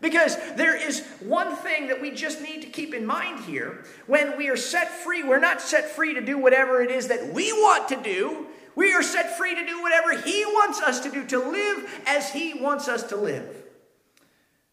Because 0.00 0.36
there 0.54 0.76
is 0.76 1.04
one 1.18 1.56
thing 1.56 1.88
that 1.88 2.00
we 2.00 2.12
just 2.12 2.40
need 2.40 2.62
to 2.62 2.68
keep 2.68 2.94
in 2.94 3.04
mind 3.04 3.40
here. 3.40 3.84
When 4.06 4.38
we 4.38 4.48
are 4.48 4.56
set 4.56 4.90
free, 4.90 5.24
we're 5.24 5.40
not 5.40 5.60
set 5.60 5.90
free 5.90 6.14
to 6.14 6.20
do 6.20 6.38
whatever 6.38 6.80
it 6.82 6.92
is 6.92 7.08
that 7.08 7.34
we 7.34 7.52
want 7.52 7.88
to 7.88 8.00
do. 8.00 8.46
We 8.76 8.92
are 8.92 9.02
set 9.02 9.36
free 9.36 9.56
to 9.56 9.66
do 9.66 9.82
whatever 9.82 10.16
He 10.16 10.44
wants 10.44 10.80
us 10.80 11.00
to 11.00 11.10
do, 11.10 11.26
to 11.26 11.38
live 11.40 12.00
as 12.06 12.30
He 12.30 12.54
wants 12.54 12.86
us 12.86 13.02
to 13.08 13.16
live. 13.16 13.64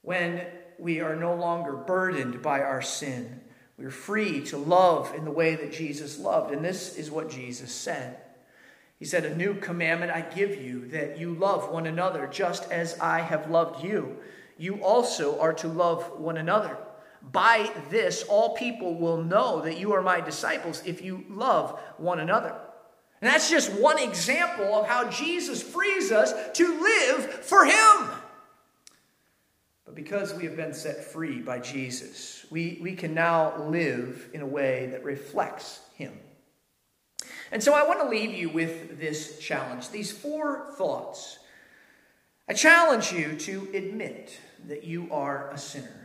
When 0.03 0.41
we 0.79 1.01
are 1.01 1.15
no 1.15 1.35
longer 1.35 1.73
burdened 1.73 2.41
by 2.41 2.61
our 2.61 2.81
sin. 2.81 3.41
We're 3.77 3.91
free 3.91 4.41
to 4.45 4.57
love 4.57 5.13
in 5.13 5.25
the 5.25 5.31
way 5.31 5.55
that 5.55 5.73
Jesus 5.73 6.19
loved. 6.19 6.53
And 6.53 6.63
this 6.63 6.97
is 6.97 7.11
what 7.11 7.29
Jesus 7.29 7.71
said. 7.71 8.17
He 8.99 9.05
said, 9.05 9.25
A 9.25 9.35
new 9.35 9.55
commandment 9.55 10.11
I 10.11 10.21
give 10.21 10.61
you, 10.61 10.87
that 10.89 11.19
you 11.19 11.33
love 11.33 11.69
one 11.69 11.85
another 11.85 12.27
just 12.27 12.71
as 12.71 12.97
I 12.99 13.19
have 13.19 13.49
loved 13.49 13.83
you. 13.83 14.17
You 14.57 14.83
also 14.83 15.39
are 15.39 15.53
to 15.55 15.67
love 15.67 16.19
one 16.19 16.37
another. 16.37 16.77
By 17.31 17.71
this, 17.89 18.23
all 18.23 18.55
people 18.55 18.95
will 18.95 19.21
know 19.21 19.61
that 19.61 19.77
you 19.77 19.93
are 19.93 20.01
my 20.01 20.21
disciples 20.21 20.81
if 20.85 21.01
you 21.01 21.25
love 21.29 21.79
one 21.97 22.19
another. 22.19 22.55
And 23.21 23.33
that's 23.33 23.49
just 23.49 23.71
one 23.73 23.99
example 23.99 24.75
of 24.75 24.87
how 24.87 25.09
Jesus 25.09 25.61
frees 25.61 26.11
us 26.11 26.33
to 26.57 26.81
live 26.81 27.25
for 27.43 27.65
Him 27.65 28.09
because 29.95 30.33
we 30.33 30.43
have 30.45 30.55
been 30.55 30.73
set 30.73 31.03
free 31.03 31.39
by 31.39 31.59
Jesus, 31.59 32.45
we, 32.51 32.79
we 32.81 32.95
can 32.95 33.13
now 33.13 33.63
live 33.67 34.29
in 34.33 34.41
a 34.41 34.45
way 34.45 34.87
that 34.91 35.03
reflects 35.03 35.79
Him. 35.95 36.13
And 37.51 37.63
so 37.63 37.73
I 37.73 37.87
want 37.87 38.01
to 38.01 38.09
leave 38.09 38.33
you 38.33 38.49
with 38.49 38.99
this 38.99 39.39
challenge, 39.39 39.89
these 39.89 40.11
four 40.11 40.67
thoughts. 40.77 41.39
I 42.49 42.53
challenge 42.53 43.11
you 43.11 43.35
to 43.37 43.69
admit 43.73 44.39
that 44.67 44.83
you 44.83 45.07
are 45.11 45.49
a 45.51 45.57
sinner 45.57 46.04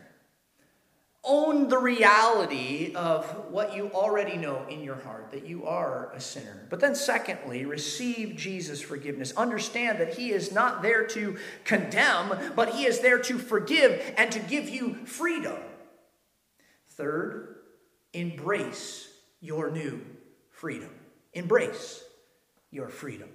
own 1.23 1.69
the 1.69 1.79
reality 1.79 2.95
of 2.95 3.27
what 3.51 3.75
you 3.77 3.91
already 3.93 4.37
know 4.37 4.65
in 4.69 4.83
your 4.83 4.97
heart 4.97 5.31
that 5.33 5.47
you 5.47 5.67
are 5.67 6.11
a 6.15 6.21
sinner. 6.21 6.67
But 6.71 6.81
then, 6.81 6.95
secondly, 6.95 7.67
receive 7.67 8.37
Jesus' 8.37 8.81
forgiveness. 8.81 9.33
Understand 9.37 10.01
that 10.01 10.15
He 10.15 10.31
is 10.31 10.51
not 10.51 10.83
there 10.83 11.07
to 11.09 11.37
condemn, 11.65 12.53
but 12.57 12.71
He 12.71 12.87
is 12.87 13.01
there 13.01 13.19
to 13.19 13.39
forgive 13.39 14.15
and 14.17 14.33
to 14.33 14.39
give 14.39 14.69
you 14.69 14.95
freedom. 15.05 15.59
Third, 16.89 17.57
embrace 18.15 19.09
your 19.41 19.71
new 19.71 20.01
freedom. 20.51 20.91
Embrace 21.35 22.03
your 22.71 22.89
freedom. 22.89 23.29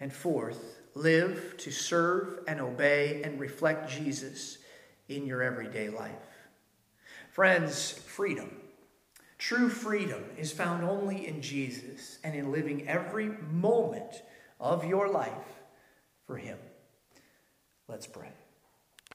And 0.00 0.12
fourth, 0.12 0.80
live 0.94 1.56
to 1.58 1.70
serve 1.70 2.40
and 2.48 2.60
obey 2.60 3.22
and 3.22 3.38
reflect 3.38 3.90
Jesus 3.90 4.58
in 5.08 5.26
your 5.26 5.42
everyday 5.42 5.88
life. 5.88 6.12
Friends, 7.36 7.92
freedom. 7.92 8.50
True 9.36 9.68
freedom 9.68 10.24
is 10.38 10.52
found 10.52 10.82
only 10.82 11.26
in 11.28 11.42
Jesus 11.42 12.18
and 12.24 12.34
in 12.34 12.50
living 12.50 12.88
every 12.88 13.28
moment 13.52 14.22
of 14.58 14.86
your 14.86 15.06
life 15.10 15.60
for 16.26 16.38
Him. 16.38 16.56
Let's 17.88 18.06
pray. 18.06 18.30